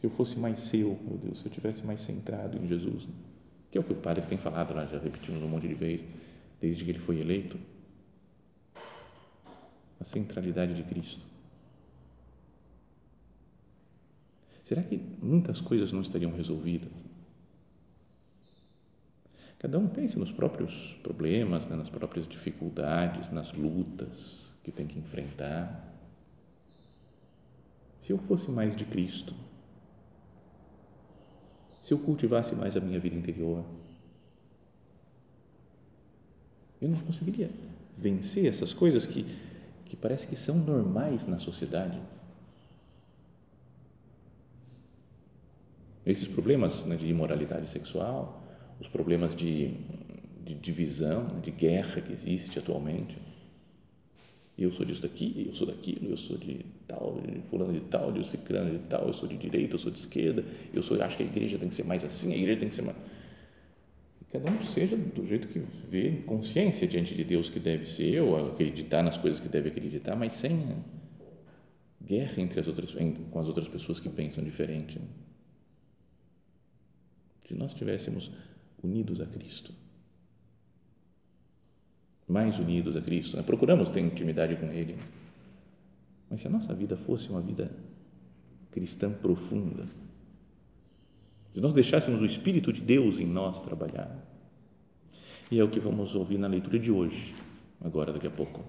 se 0.00 0.06
eu 0.06 0.10
fosse 0.10 0.38
mais 0.38 0.58
seu, 0.58 0.98
meu 1.06 1.16
Deus, 1.16 1.38
se 1.38 1.46
eu 1.46 1.52
tivesse 1.52 1.84
mais 1.86 2.00
centrado 2.00 2.58
em 2.58 2.66
Jesus, 2.66 3.08
que 3.70 3.78
é 3.78 3.80
o 3.80 3.84
que 3.84 3.92
o 3.92 3.96
Padre 3.96 4.24
tem 4.26 4.36
falado, 4.36 4.74
lá 4.74 4.84
já 4.86 4.98
repetimos 4.98 5.40
um 5.40 5.48
monte 5.48 5.68
de 5.68 5.74
vezes, 5.74 6.04
desde 6.60 6.84
que 6.84 6.90
ele 6.90 6.98
foi 6.98 7.20
eleito, 7.20 7.56
a 10.00 10.04
centralidade 10.04 10.74
de 10.74 10.82
Cristo. 10.82 11.30
Será 14.70 14.84
que 14.84 15.00
muitas 15.20 15.60
coisas 15.60 15.90
não 15.90 16.00
estariam 16.00 16.30
resolvidas? 16.30 16.92
Cada 19.58 19.76
um 19.80 19.88
pensa 19.88 20.16
nos 20.16 20.30
próprios 20.30 20.96
problemas, 21.02 21.66
né, 21.66 21.74
nas 21.74 21.90
próprias 21.90 22.24
dificuldades, 22.24 23.32
nas 23.32 23.52
lutas 23.52 24.54
que 24.62 24.70
tem 24.70 24.86
que 24.86 24.96
enfrentar. 24.96 25.92
Se 28.00 28.12
eu 28.12 28.18
fosse 28.18 28.48
mais 28.52 28.76
de 28.76 28.84
Cristo, 28.84 29.34
se 31.82 31.92
eu 31.92 31.98
cultivasse 31.98 32.54
mais 32.54 32.76
a 32.76 32.80
minha 32.80 33.00
vida 33.00 33.16
interior, 33.16 33.64
eu 36.80 36.88
não 36.88 37.00
conseguiria 37.00 37.50
vencer 37.96 38.46
essas 38.46 38.72
coisas 38.72 39.04
que, 39.04 39.24
que 39.86 39.96
parece 39.96 40.28
que 40.28 40.36
são 40.36 40.58
normais 40.58 41.26
na 41.26 41.40
sociedade. 41.40 42.00
Esses 46.04 46.26
problemas 46.26 46.86
né, 46.86 46.96
de 46.96 47.06
imoralidade 47.06 47.68
sexual, 47.68 48.42
os 48.80 48.88
problemas 48.88 49.36
de, 49.36 49.74
de 50.44 50.54
divisão, 50.54 51.40
de 51.40 51.50
guerra 51.50 52.00
que 52.00 52.12
existe 52.12 52.58
atualmente. 52.58 53.16
Eu 54.58 54.70
sou 54.72 54.84
disso 54.84 55.02
daqui, 55.02 55.46
eu 55.46 55.54
sou 55.54 55.66
daquilo, 55.66 56.10
eu 56.10 56.16
sou 56.16 56.36
de 56.36 56.64
tal, 56.86 57.20
de 57.20 57.40
fulano 57.48 57.72
de 57.72 57.80
tal, 57.80 58.12
de 58.12 58.28
ciclano 58.28 58.78
de 58.78 58.86
tal, 58.86 59.06
eu 59.06 59.12
sou 59.12 59.28
de 59.28 59.36
direita, 59.36 59.74
eu 59.74 59.78
sou 59.78 59.90
de 59.90 59.98
esquerda, 59.98 60.44
eu 60.72 60.82
sou, 60.82 61.00
acho 61.02 61.16
que 61.16 61.22
a 61.22 61.26
igreja 61.26 61.58
tem 61.58 61.68
que 61.68 61.74
ser 61.74 61.84
mais 61.84 62.04
assim, 62.04 62.32
a 62.32 62.36
igreja 62.36 62.60
tem 62.60 62.68
que 62.68 62.74
ser 62.74 62.82
mais 62.82 62.96
cada 64.32 64.48
um 64.48 64.62
seja 64.62 64.96
do 64.96 65.26
jeito 65.26 65.48
que 65.48 65.58
vê 65.58 66.22
consciência 66.24 66.86
diante 66.86 67.14
de 67.14 67.24
Deus 67.24 67.50
que 67.50 67.58
deve 67.58 67.84
ser 67.84 68.20
ou 68.20 68.52
acreditar 68.52 69.02
nas 69.02 69.18
coisas 69.18 69.40
que 69.40 69.48
deve 69.48 69.70
acreditar, 69.70 70.14
mas 70.14 70.34
sem 70.34 70.66
guerra 72.00 72.40
entre 72.40 72.60
as 72.60 72.68
outras 72.68 72.92
com 72.92 73.40
as 73.40 73.48
outras 73.48 73.68
pessoas 73.68 73.98
que 73.98 74.08
pensam 74.08 74.42
diferente. 74.44 75.00
Se 77.50 77.54
nós 77.56 77.72
estivéssemos 77.72 78.30
unidos 78.80 79.20
a 79.20 79.26
Cristo, 79.26 79.74
mais 82.28 82.60
unidos 82.60 82.94
a 82.94 83.00
Cristo, 83.00 83.36
né? 83.36 83.42
procuramos 83.42 83.90
ter 83.90 83.98
intimidade 83.98 84.54
com 84.54 84.66
Ele, 84.66 84.94
mas 86.30 86.42
se 86.42 86.46
a 86.46 86.50
nossa 86.50 86.72
vida 86.72 86.96
fosse 86.96 87.28
uma 87.28 87.40
vida 87.40 87.68
cristã 88.70 89.12
profunda, 89.12 89.84
se 91.52 91.60
nós 91.60 91.74
deixássemos 91.74 92.22
o 92.22 92.24
Espírito 92.24 92.72
de 92.72 92.80
Deus 92.80 93.18
em 93.18 93.26
nós 93.26 93.60
trabalhar. 93.60 94.16
E 95.50 95.58
é 95.58 95.64
o 95.64 95.68
que 95.68 95.80
vamos 95.80 96.14
ouvir 96.14 96.38
na 96.38 96.46
leitura 96.46 96.78
de 96.78 96.92
hoje, 96.92 97.34
agora, 97.80 98.12
daqui 98.12 98.28
a 98.28 98.30
pouco. 98.30 98.64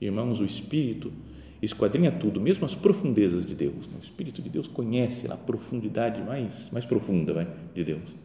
Irmãos, 0.00 0.38
o 0.38 0.44
Espírito 0.44 1.12
esquadrinha 1.60 2.12
tudo, 2.12 2.40
mesmo 2.40 2.64
as 2.64 2.74
profundezas 2.74 3.44
de 3.44 3.54
Deus. 3.54 3.86
O 3.86 4.02
Espírito 4.02 4.40
de 4.40 4.48
Deus 4.48 4.68
conhece 4.68 5.30
a 5.30 5.36
profundidade 5.36 6.22
mais, 6.22 6.70
mais 6.70 6.84
profunda 6.84 7.32
vai, 7.32 7.48
de 7.74 7.84
Deus. 7.84 8.16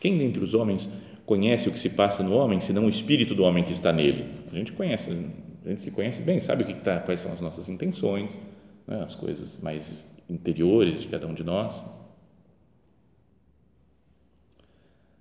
Quem 0.00 0.18
dentre 0.18 0.42
os 0.42 0.54
homens 0.54 0.88
conhece 1.24 1.68
o 1.68 1.72
que 1.72 1.78
se 1.78 1.90
passa 1.90 2.22
no 2.22 2.34
homem, 2.34 2.60
senão 2.60 2.86
o 2.86 2.88
Espírito 2.88 3.34
do 3.34 3.44
homem 3.44 3.62
que 3.62 3.72
está 3.72 3.92
nele? 3.92 4.26
A 4.50 4.54
gente 4.54 4.72
conhece, 4.72 5.10
a 5.64 5.68
gente 5.68 5.82
se 5.82 5.90
conhece 5.92 6.22
bem, 6.22 6.40
sabe 6.40 6.64
o 6.64 6.66
que 6.66 6.72
está, 6.72 6.98
quais 6.98 7.20
são 7.20 7.32
as 7.32 7.40
nossas 7.40 7.68
intenções, 7.68 8.30
né, 8.86 9.02
as 9.04 9.14
coisas 9.14 9.62
mais 9.62 10.06
interiores 10.28 11.00
de 11.00 11.08
cada 11.08 11.26
um 11.26 11.34
de 11.34 11.44
nós. 11.44 11.84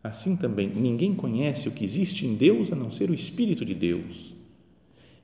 Assim 0.03 0.35
também, 0.35 0.67
ninguém 0.67 1.13
conhece 1.13 1.67
o 1.67 1.71
que 1.71 1.85
existe 1.85 2.25
em 2.25 2.33
Deus 2.33 2.71
a 2.71 2.75
não 2.75 2.91
ser 2.91 3.11
o 3.11 3.13
Espírito 3.13 3.63
de 3.63 3.75
Deus. 3.75 4.33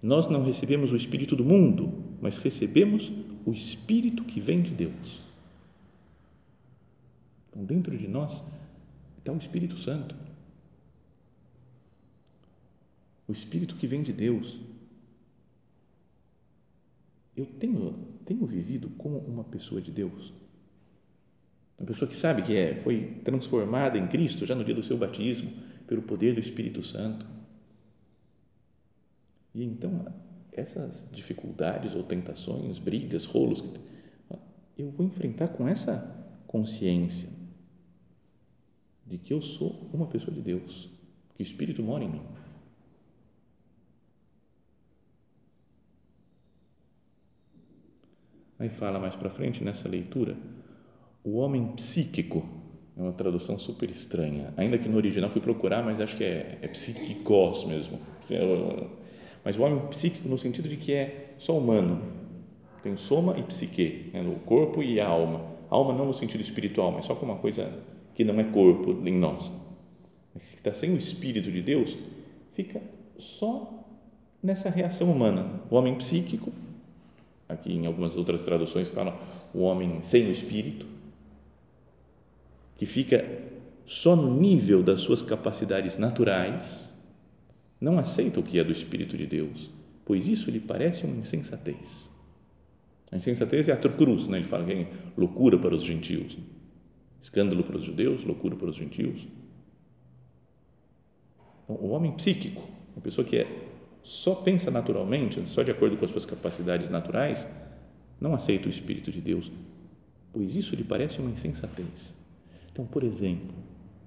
Nós 0.01 0.27
não 0.27 0.43
recebemos 0.43 0.91
o 0.91 0.95
Espírito 0.95 1.35
do 1.35 1.43
mundo, 1.43 2.17
mas 2.21 2.37
recebemos 2.37 3.11
o 3.45 3.51
Espírito 3.51 4.23
que 4.23 4.39
vem 4.39 4.61
de 4.61 4.71
Deus. 4.71 5.21
Então, 7.49 7.63
dentro 7.65 7.97
de 7.97 8.07
nós 8.07 8.43
está 9.17 9.31
o 9.31 9.37
Espírito 9.37 9.77
Santo. 9.77 10.15
O 13.27 13.31
Espírito 13.31 13.75
que 13.75 13.87
vem 13.87 14.03
de 14.03 14.13
Deus. 14.13 14.59
Eu 17.35 17.45
tenho 17.45 18.17
tenho 18.27 18.45
vivido 18.45 18.89
como 18.97 19.19
uma 19.19 19.45
pessoa 19.45 19.81
de 19.81 19.89
Deus? 19.89 20.33
Uma 21.79 21.87
pessoa 21.87 22.09
que 22.09 22.17
sabe 22.17 22.41
que 22.41 22.53
é, 22.53 22.75
foi 22.75 23.21
transformada 23.23 23.97
em 23.97 24.05
Cristo 24.05 24.45
já 24.45 24.53
no 24.53 24.65
dia 24.65 24.75
do 24.75 24.83
seu 24.83 24.97
batismo, 24.97 25.53
pelo 25.87 26.01
poder 26.01 26.33
do 26.33 26.41
Espírito 26.41 26.83
Santo. 26.83 27.25
E 29.57 29.63
então, 29.63 30.05
essas 30.51 31.09
dificuldades 31.11 31.95
ou 31.95 32.03
tentações, 32.03 32.77
brigas, 32.77 33.25
rolos, 33.25 33.63
eu 34.77 34.91
vou 34.91 35.03
enfrentar 35.03 35.47
com 35.47 35.67
essa 35.67 36.15
consciência 36.45 37.27
de 39.03 39.17
que 39.17 39.33
eu 39.33 39.41
sou 39.41 39.89
uma 39.91 40.05
pessoa 40.05 40.31
de 40.31 40.41
Deus, 40.41 40.91
que 41.33 41.41
o 41.41 41.43
Espírito 41.43 41.81
mora 41.81 42.03
em 42.03 42.09
mim. 42.11 42.21
Aí 48.59 48.69
fala 48.69 48.99
mais 48.99 49.15
para 49.15 49.31
frente 49.31 49.63
nessa 49.63 49.89
leitura, 49.89 50.37
o 51.23 51.37
homem 51.37 51.73
psíquico, 51.75 52.47
é 52.95 53.01
uma 53.01 53.13
tradução 53.13 53.57
super 53.57 53.89
estranha, 53.89 54.53
ainda 54.55 54.77
que 54.77 54.87
no 54.87 54.97
original 54.97 55.31
fui 55.31 55.41
procurar, 55.41 55.83
mas 55.83 55.99
acho 55.99 56.15
que 56.15 56.23
é, 56.23 56.59
é 56.61 56.67
psiquicos 56.67 57.65
mesmo. 57.65 57.99
Mas 59.47 59.57
o 59.57 59.61
homem 59.61 59.79
psíquico 59.87 60.27
no 60.27 60.37
sentido 60.37 60.67
de 60.67 60.75
que 60.75 60.91
é 60.91 61.35
só 61.39 61.57
humano, 61.57 62.01
tem 62.83 62.97
soma 62.97 63.39
e 63.39 63.43
psique, 63.43 64.09
né, 64.11 64.21
no 64.21 64.35
corpo 64.41 64.83
e 64.83 64.99
a 64.99 65.07
alma. 65.07 65.41
A 65.71 65.75
alma 65.75 65.93
não 65.93 66.05
no 66.05 66.13
sentido 66.13 66.41
espiritual, 66.41 66.91
mas 66.91 67.05
só 67.05 67.15
como 67.15 67.31
uma 67.31 67.39
coisa 67.39 67.71
que 68.13 68.25
não 68.25 68.37
é 68.37 68.43
corpo 68.43 68.91
em 69.07 69.17
nós. 69.17 69.49
Mas 70.35 70.43
que 70.49 70.55
está 70.55 70.73
sem 70.73 70.93
o 70.93 70.97
Espírito 70.97 71.49
de 71.49 71.61
Deus, 71.61 71.95
fica 72.51 72.81
só 73.17 73.85
nessa 74.43 74.69
reação 74.69 75.09
humana. 75.09 75.61
O 75.71 75.75
homem 75.75 75.95
psíquico 75.95 76.51
Aqui 77.49 77.71
em 77.71 77.85
algumas 77.85 78.17
outras 78.17 78.43
traduções 78.43 78.89
falam 78.89 79.17
o 79.53 79.61
homem 79.61 80.01
sem 80.01 80.27
o 80.27 80.31
espírito, 80.31 80.85
que 82.75 82.85
fica 82.85 83.25
só 83.85 84.17
no 84.17 84.37
nível 84.37 84.83
das 84.83 84.99
suas 84.99 85.21
capacidades 85.21 85.97
naturais, 85.97 86.93
não 87.79 87.99
aceita 87.99 88.39
o 88.39 88.43
que 88.43 88.59
é 88.59 88.63
do 88.63 88.71
Espírito 88.71 89.17
de 89.17 89.25
Deus, 89.25 89.69
pois 90.05 90.27
isso 90.27 90.49
lhe 90.49 90.59
parece 90.59 91.05
uma 91.05 91.15
insensatez. 91.15 92.09
A 93.11 93.17
insensatez 93.17 93.69
é 93.69 93.73
a 93.73 93.77
cruz, 93.77 94.27
né? 94.27 94.37
ele 94.37 94.45
fala 94.45 94.65
que 94.65 94.73
é 94.73 94.87
loucura 95.15 95.57
para 95.57 95.75
os 95.75 95.83
gentios, 95.83 96.37
escândalo 97.21 97.63
para 97.63 97.77
os 97.77 97.83
judeus, 97.83 98.23
loucura 98.23 98.55
para 98.55 98.69
os 98.69 98.75
gentios. 98.75 99.27
Então, 101.63 101.75
o 101.75 101.89
homem 101.89 102.11
psíquico, 102.13 102.67
uma 102.95 103.01
pessoa 103.01 103.25
que 103.25 103.37
é 103.37 103.67
só 104.03 104.35
pensa 104.35 104.71
naturalmente, 104.71 105.45
só 105.47 105.63
de 105.63 105.71
acordo 105.71 105.97
com 105.97 106.05
as 106.05 106.11
suas 106.11 106.25
capacidades 106.25 106.89
naturais, 106.89 107.45
não 108.19 108.33
aceita 108.33 108.67
o 108.67 108.69
Espírito 108.69 109.11
de 109.11 109.19
Deus, 109.19 109.51
pois 110.31 110.55
isso 110.55 110.75
lhe 110.75 110.83
parece 110.83 111.19
uma 111.19 111.29
insensatez. 111.29 112.15
Então, 112.71 112.85
por 112.85 113.03
exemplo, 113.03 113.53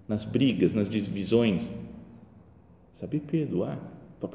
nas 0.09 0.24
brigas, 0.24 0.72
nas 0.72 0.88
divisões, 0.88 1.70
saber 2.92 3.20
perdoar. 3.20 3.79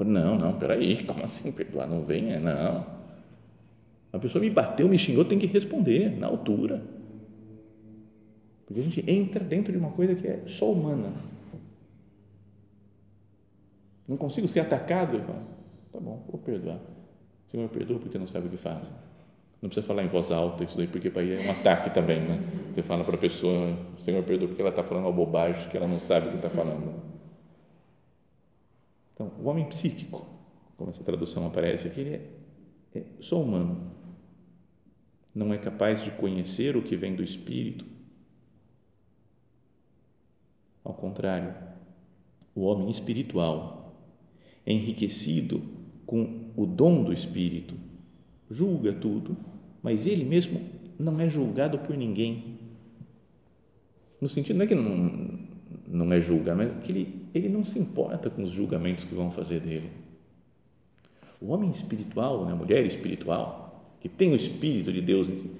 Não, 0.04 0.36
não, 0.36 0.58
peraí, 0.58 1.02
como 1.06 1.22
assim 1.22 1.52
perdoar? 1.52 1.86
Não 1.86 2.04
venha, 2.04 2.40
não. 2.40 2.86
A 4.12 4.18
pessoa 4.18 4.42
me 4.42 4.50
bateu, 4.50 4.88
me 4.88 4.98
xingou, 4.98 5.24
tem 5.24 5.38
que 5.38 5.46
responder 5.46 6.16
na 6.18 6.26
altura. 6.26 6.82
Porque 8.66 8.80
a 8.80 8.84
gente 8.84 9.04
entra 9.08 9.44
dentro 9.44 9.72
de 9.72 9.78
uma 9.78 9.90
coisa 9.90 10.14
que 10.14 10.26
é 10.26 10.42
só 10.46 10.72
humana. 10.72 11.12
Não 14.08 14.16
consigo 14.16 14.48
ser 14.48 14.60
atacado. 14.60 15.18
Tá 15.92 16.00
bom, 16.00 16.16
vou 16.30 16.40
perdoar. 16.40 16.78
Senhor, 17.50 17.68
perdoa 17.68 17.98
porque 17.98 18.18
não 18.18 18.26
sabe 18.26 18.48
o 18.48 18.50
que 18.50 18.56
faz. 18.56 18.86
Não 19.62 19.68
precisa 19.68 19.86
falar 19.86 20.02
em 20.02 20.08
voz 20.08 20.30
alta 20.30 20.64
isso 20.64 20.76
daí, 20.76 20.86
porque 20.86 21.10
aí 21.14 21.32
é 21.32 21.46
um 21.46 21.50
ataque 21.50 21.90
também, 21.90 22.20
né? 22.20 22.40
Você 22.72 22.82
fala 22.82 23.04
para 23.04 23.14
a 23.14 23.18
pessoa, 23.18 23.76
Senhor, 24.00 24.22
perdoa 24.22 24.48
porque 24.48 24.60
ela 24.60 24.70
está 24.70 24.82
falando 24.82 25.04
uma 25.04 25.12
bobagem 25.12 25.68
que 25.68 25.76
ela 25.76 25.88
não 25.88 25.98
sabe 25.98 26.26
o 26.26 26.30
que 26.30 26.36
está 26.36 26.50
falando. 26.50 27.15
Então, 29.16 29.32
o 29.42 29.48
homem 29.48 29.64
psíquico, 29.64 30.26
como 30.76 30.90
essa 30.90 31.02
tradução 31.02 31.46
aparece 31.46 31.88
aqui, 31.88 32.00
ele 32.02 32.14
é, 32.16 32.98
é 32.98 33.04
só 33.18 33.42
humano. 33.42 33.90
Não 35.34 35.54
é 35.54 35.58
capaz 35.58 36.04
de 36.04 36.10
conhecer 36.10 36.76
o 36.76 36.82
que 36.82 36.96
vem 36.96 37.16
do 37.16 37.22
Espírito. 37.22 37.86
Ao 40.84 40.92
contrário, 40.92 41.54
o 42.54 42.60
homem 42.64 42.90
espiritual, 42.90 43.96
enriquecido 44.66 45.62
com 46.04 46.50
o 46.54 46.66
dom 46.66 47.02
do 47.02 47.12
Espírito, 47.12 47.74
julga 48.50 48.92
tudo, 48.92 49.34
mas 49.82 50.06
ele 50.06 50.26
mesmo 50.26 50.60
não 50.98 51.18
é 51.18 51.30
julgado 51.30 51.78
por 51.78 51.96
ninguém. 51.96 52.58
No 54.20 54.28
sentido, 54.28 54.56
não 54.56 54.64
é 54.64 54.68
que 54.68 54.74
não, 54.74 55.38
não 55.88 56.12
é 56.12 56.20
julgado, 56.20 56.58
mas 56.58 56.84
que 56.84 56.92
ele, 56.92 57.25
ele 57.36 57.48
não 57.48 57.64
se 57.64 57.78
importa 57.78 58.30
com 58.30 58.42
os 58.42 58.50
julgamentos 58.50 59.04
que 59.04 59.14
vão 59.14 59.30
fazer 59.30 59.60
dele. 59.60 59.90
O 61.40 61.52
homem 61.52 61.70
espiritual, 61.70 62.44
né, 62.46 62.52
a 62.52 62.56
mulher 62.56 62.84
espiritual, 62.84 63.94
que 64.00 64.08
tem 64.08 64.32
o 64.32 64.36
Espírito 64.36 64.92
de 64.92 65.02
Deus 65.02 65.28
em 65.28 65.36
si, 65.36 65.50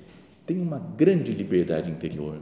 tem 0.46 0.60
uma 0.60 0.78
grande 0.78 1.32
liberdade 1.32 1.90
interior 1.90 2.40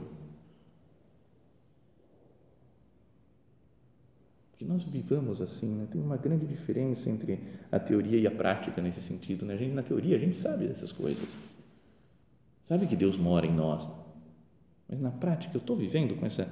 que 4.57 4.63
nós 4.63 4.83
vivamos 4.83 5.41
assim, 5.41 5.67
né? 5.75 5.87
tem 5.91 6.01
uma 6.01 6.17
grande 6.17 6.45
diferença 6.45 7.09
entre 7.09 7.39
a 7.71 7.79
teoria 7.79 8.17
e 8.17 8.25
a 8.25 8.31
prática 8.31 8.81
nesse 8.81 9.01
sentido. 9.01 9.45
Né? 9.45 9.53
A 9.53 9.57
gente, 9.57 9.73
na 9.73 9.83
teoria, 9.83 10.15
a 10.15 10.19
gente 10.19 10.35
sabe 10.35 10.67
dessas 10.67 10.91
coisas, 10.91 11.39
sabe 12.63 12.87
que 12.87 12.95
Deus 12.95 13.17
mora 13.17 13.45
em 13.45 13.53
nós, 13.53 13.87
mas 14.87 14.99
na 14.99 15.11
prática 15.11 15.55
eu 15.55 15.59
estou 15.59 15.75
vivendo 15.75 16.15
com 16.15 16.25
essa 16.25 16.45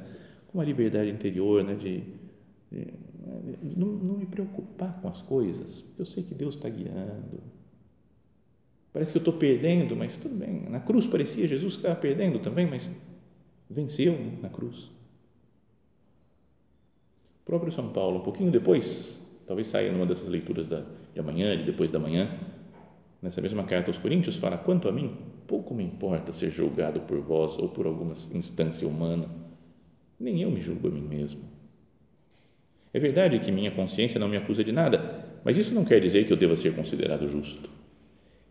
com 0.48 0.60
uma 0.60 0.66
liberdade 0.66 1.10
interior 1.10 1.64
né? 1.64 1.76
de, 1.76 2.04
não, 3.76 3.88
não, 3.88 4.18
me 4.18 4.26
preocupar 4.26 5.00
com 5.02 5.08
as 5.08 5.22
coisas, 5.22 5.84
eu 5.98 6.06
sei 6.06 6.24
que 6.24 6.34
Deus 6.34 6.56
está 6.56 6.70
guiando. 6.70 7.42
Parece 8.92 9.12
que 9.12 9.18
eu 9.18 9.22
estou 9.22 9.34
perdendo, 9.34 9.96
mas 9.96 10.16
tudo 10.18 10.36
bem. 10.36 10.70
Na 10.70 10.80
cruz 10.80 11.08
parecia 11.08 11.48
Jesus 11.48 11.74
que 11.74 11.80
estava 11.80 11.96
perdendo 11.96 12.40
também, 12.40 12.68
mas 12.68 12.90
venceu 13.70 14.16
na 14.42 14.50
cruz 14.50 14.92
o 17.44 17.46
próprio 17.46 17.74
São 17.74 17.90
Paulo, 17.90 18.20
um 18.20 18.24
pouquinho 18.24 18.50
depois, 18.50 19.22
talvez 19.46 19.68
saia 19.68 19.92
numa 19.92 20.06
dessas 20.06 20.30
leituras 20.30 20.66
da, 20.66 20.82
de 21.14 21.20
amanhã, 21.20 21.58
de 21.58 21.64
depois 21.64 21.92
da 21.92 22.00
manhã, 22.00 22.34
nessa 23.22 23.42
mesma 23.42 23.66
carta 23.66 23.90
aos 23.90 23.98
Coríntios, 23.98 24.38
fala: 24.38 24.58
Quanto 24.58 24.88
a 24.88 24.94
mim, 24.94 25.14
pouco 25.46 25.74
me 25.74 25.84
importa 25.84 26.32
ser 26.32 26.52
julgado 26.52 27.02
por 27.02 27.20
vós 27.20 27.58
ou 27.60 27.68
por 27.68 27.86
alguma 27.86 28.14
instância 28.34 28.88
humana, 28.88 29.30
nem 30.18 30.42
eu 30.42 30.50
me 30.50 30.62
julgo 30.62 30.88
a 30.88 30.92
mim 30.92 31.02
mesmo. 31.02 31.42
É 32.94 33.00
verdade 33.00 33.40
que 33.40 33.52
minha 33.52 33.72
consciência 33.72 34.20
não 34.20 34.30
me 34.30 34.38
acusa 34.38 34.64
de 34.64 34.72
nada, 34.72 35.26
mas 35.44 35.58
isso 35.58 35.74
não 35.74 35.84
quer 35.84 36.00
dizer 36.00 36.28
que 36.28 36.34
eu 36.34 36.38
deva 36.38 36.56
ser 36.56 36.76
considerado 36.76 37.28
justo. 37.28 37.70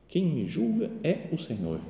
Quem 0.09 0.25
me 0.27 0.49
julga 0.49 0.91
é 1.03 1.29
o 1.33 1.39
Senhor. 1.39 1.81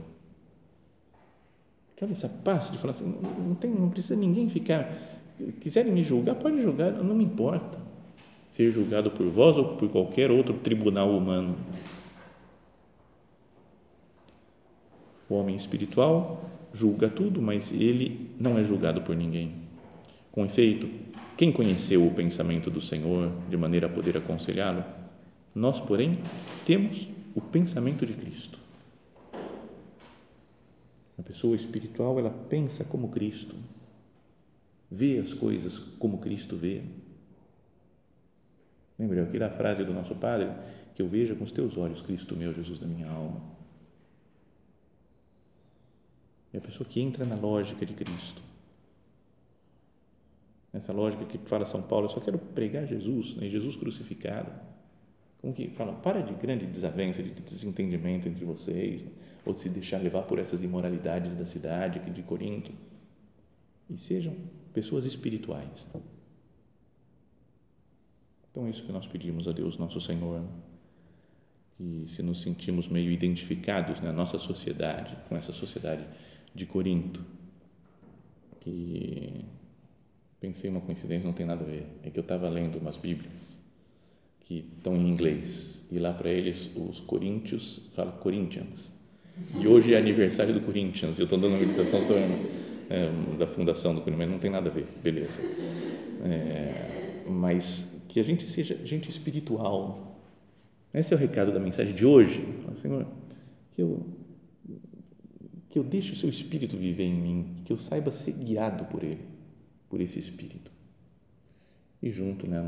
Sabe 1.98 2.12
essa 2.12 2.28
paz 2.28 2.70
de 2.70 2.78
falar 2.78 2.90
assim, 2.90 3.14
não, 3.38 3.54
tem, 3.54 3.70
não 3.70 3.88
precisa 3.88 4.16
ninguém 4.16 4.48
ficar 4.48 5.12
quiserem 5.60 5.92
me 5.92 6.04
julgar, 6.04 6.34
pode 6.36 6.60
julgar, 6.62 6.92
não 6.92 7.14
me 7.14 7.24
importa 7.24 7.78
ser 8.48 8.70
julgado 8.70 9.10
por 9.10 9.26
vós 9.28 9.56
ou 9.56 9.76
por 9.76 9.88
qualquer 9.88 10.30
outro 10.30 10.54
tribunal 10.54 11.10
humano. 11.10 11.56
O 15.28 15.34
homem 15.34 15.56
espiritual 15.56 16.44
julga 16.74 17.08
tudo, 17.08 17.40
mas 17.40 17.72
ele 17.72 18.30
não 18.38 18.58
é 18.58 18.64
julgado 18.64 19.00
por 19.00 19.16
ninguém. 19.16 19.52
Com 20.30 20.44
efeito, 20.44 20.86
quem 21.42 21.50
conheceu 21.50 22.06
o 22.06 22.14
pensamento 22.14 22.70
do 22.70 22.80
Senhor 22.80 23.32
de 23.50 23.56
maneira 23.56 23.88
a 23.88 23.90
poder 23.90 24.16
aconselhá-lo? 24.16 24.84
Nós, 25.52 25.80
porém, 25.80 26.16
temos 26.64 27.08
o 27.34 27.40
pensamento 27.40 28.06
de 28.06 28.12
Cristo. 28.12 28.60
A 31.18 31.22
pessoa 31.24 31.56
espiritual, 31.56 32.16
ela 32.16 32.30
pensa 32.30 32.84
como 32.84 33.08
Cristo 33.08 33.56
vê 34.88 35.18
as 35.18 35.34
coisas 35.34 35.80
como 35.98 36.18
Cristo 36.18 36.56
vê. 36.56 36.82
Lembra 38.96 39.24
aquela 39.24 39.50
frase 39.50 39.82
do 39.82 39.92
nosso 39.92 40.14
Padre? 40.14 40.48
Que 40.94 41.02
eu 41.02 41.08
veja 41.08 41.34
com 41.34 41.42
os 41.42 41.50
teus 41.50 41.76
olhos, 41.76 42.02
Cristo 42.02 42.36
meu, 42.36 42.54
Jesus 42.54 42.78
da 42.78 42.86
minha 42.86 43.10
alma. 43.10 43.42
É 46.52 46.58
a 46.58 46.60
pessoa 46.60 46.88
que 46.88 47.00
entra 47.00 47.24
na 47.24 47.34
lógica 47.34 47.84
de 47.84 47.94
Cristo. 47.94 48.51
Nessa 50.72 50.92
lógica 50.92 51.24
que 51.24 51.38
fala 51.48 51.66
São 51.66 51.82
Paulo, 51.82 52.06
eu 52.06 52.10
só 52.10 52.20
quero 52.20 52.38
pregar 52.38 52.86
Jesus, 52.86 53.36
né? 53.36 53.48
Jesus 53.48 53.76
crucificado. 53.76 54.50
Como 55.40 55.52
que 55.52 55.68
fala, 55.70 55.92
para 55.92 56.22
de 56.22 56.32
grande 56.34 56.66
desavença, 56.66 57.22
de 57.22 57.30
desentendimento 57.30 58.28
entre 58.28 58.44
vocês, 58.44 59.04
né? 59.04 59.10
ou 59.44 59.52
de 59.52 59.60
se 59.60 59.68
deixar 59.68 59.98
levar 59.98 60.22
por 60.22 60.38
essas 60.38 60.62
imoralidades 60.62 61.34
da 61.34 61.44
cidade 61.44 61.98
de 62.10 62.22
Corinto. 62.22 62.72
E 63.90 63.96
sejam 63.96 64.34
pessoas 64.72 65.04
espirituais. 65.04 65.86
Então 68.50 68.66
é 68.66 68.70
isso 68.70 68.84
que 68.84 68.92
nós 68.92 69.06
pedimos 69.06 69.48
a 69.48 69.52
Deus, 69.52 69.78
nosso 69.78 70.00
Senhor, 70.00 70.44
e 71.80 72.06
se 72.08 72.22
nos 72.22 72.42
sentimos 72.42 72.86
meio 72.88 73.10
identificados 73.10 74.00
na 74.00 74.10
né, 74.10 74.12
nossa 74.12 74.38
sociedade, 74.38 75.16
com 75.28 75.36
essa 75.36 75.52
sociedade 75.52 76.04
de 76.54 76.64
Corinto, 76.66 77.24
que 78.60 79.44
pensei 80.42 80.68
uma 80.68 80.80
coincidência, 80.80 81.24
não 81.24 81.32
tem 81.32 81.46
nada 81.46 81.64
a 81.64 81.66
ver, 81.66 81.86
é 82.02 82.10
que 82.10 82.18
eu 82.18 82.22
estava 82.22 82.48
lendo 82.48 82.76
umas 82.78 82.96
Bíblias 82.96 83.56
que 84.40 84.68
estão 84.76 84.96
em 84.96 85.08
inglês. 85.08 85.86
E 85.92 86.00
lá 86.00 86.12
para 86.12 86.28
eles 86.28 86.68
os 86.74 86.98
coríntios 86.98 87.90
falam 87.94 88.12
Corinthians. 88.18 88.92
E 89.60 89.68
hoje 89.68 89.94
é 89.94 89.98
aniversário 89.98 90.52
do 90.52 90.60
Corinthians. 90.60 91.16
Eu 91.18 91.24
estou 91.24 91.38
dando 91.38 91.52
uma 91.52 91.60
meditação 91.60 92.02
sobre 92.02 92.22
é, 92.90 93.36
da 93.38 93.46
fundação 93.46 93.94
do 93.94 94.00
Corinthians, 94.00 94.30
não 94.30 94.40
tem 94.40 94.50
nada 94.50 94.68
a 94.68 94.72
ver, 94.72 94.84
beleza. 95.00 95.40
É, 96.24 97.24
mas 97.30 98.04
que 98.08 98.18
a 98.18 98.24
gente 98.24 98.42
seja 98.44 98.76
gente 98.84 99.08
espiritual. 99.08 100.18
Esse 100.92 101.14
é 101.14 101.16
o 101.16 101.18
recado 101.20 101.52
da 101.52 101.60
mensagem 101.60 101.94
de 101.94 102.04
hoje. 102.04 102.44
Senhor 102.74 103.06
que 103.70 103.80
eu 103.80 104.04
que 105.70 105.78
eu 105.78 105.84
deixe 105.84 106.12
o 106.12 106.16
seu 106.16 106.28
Espírito 106.28 106.76
viver 106.76 107.04
em 107.04 107.14
mim 107.14 107.62
que 107.64 107.72
eu 107.72 107.78
saiba 107.78 108.10
ser 108.12 108.32
guiado 108.32 108.84
por 108.86 109.02
ele 109.02 109.31
por 109.92 110.00
esse 110.00 110.18
Espírito 110.18 110.72
e 112.02 112.10
junto, 112.10 112.46
né, 112.46 112.58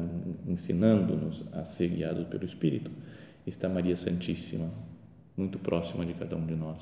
ensinando-nos 0.46 1.42
a 1.54 1.64
ser 1.64 1.88
guiados 1.88 2.28
pelo 2.28 2.44
Espírito, 2.44 2.90
está 3.46 3.66
Maria 3.66 3.96
Santíssima, 3.96 4.70
muito 5.34 5.58
próxima 5.58 6.04
de 6.04 6.12
cada 6.12 6.36
um 6.36 6.44
de 6.46 6.54
nós. 6.54 6.78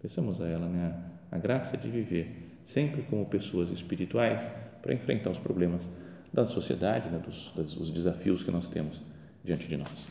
Peçamos 0.00 0.40
a 0.40 0.48
ela 0.48 0.66
né, 0.66 0.98
a 1.30 1.36
graça 1.36 1.76
de 1.76 1.88
viver 1.90 2.60
sempre 2.64 3.02
como 3.02 3.26
pessoas 3.26 3.70
espirituais 3.70 4.50
para 4.80 4.94
enfrentar 4.94 5.30
os 5.30 5.38
problemas 5.38 5.86
da 6.32 6.46
sociedade, 6.46 7.10
né, 7.10 7.18
dos, 7.18 7.52
dos 7.54 7.90
desafios 7.90 8.42
que 8.42 8.50
nós 8.50 8.68
temos 8.68 9.02
diante 9.44 9.68
de 9.68 9.76
nós. 9.76 10.10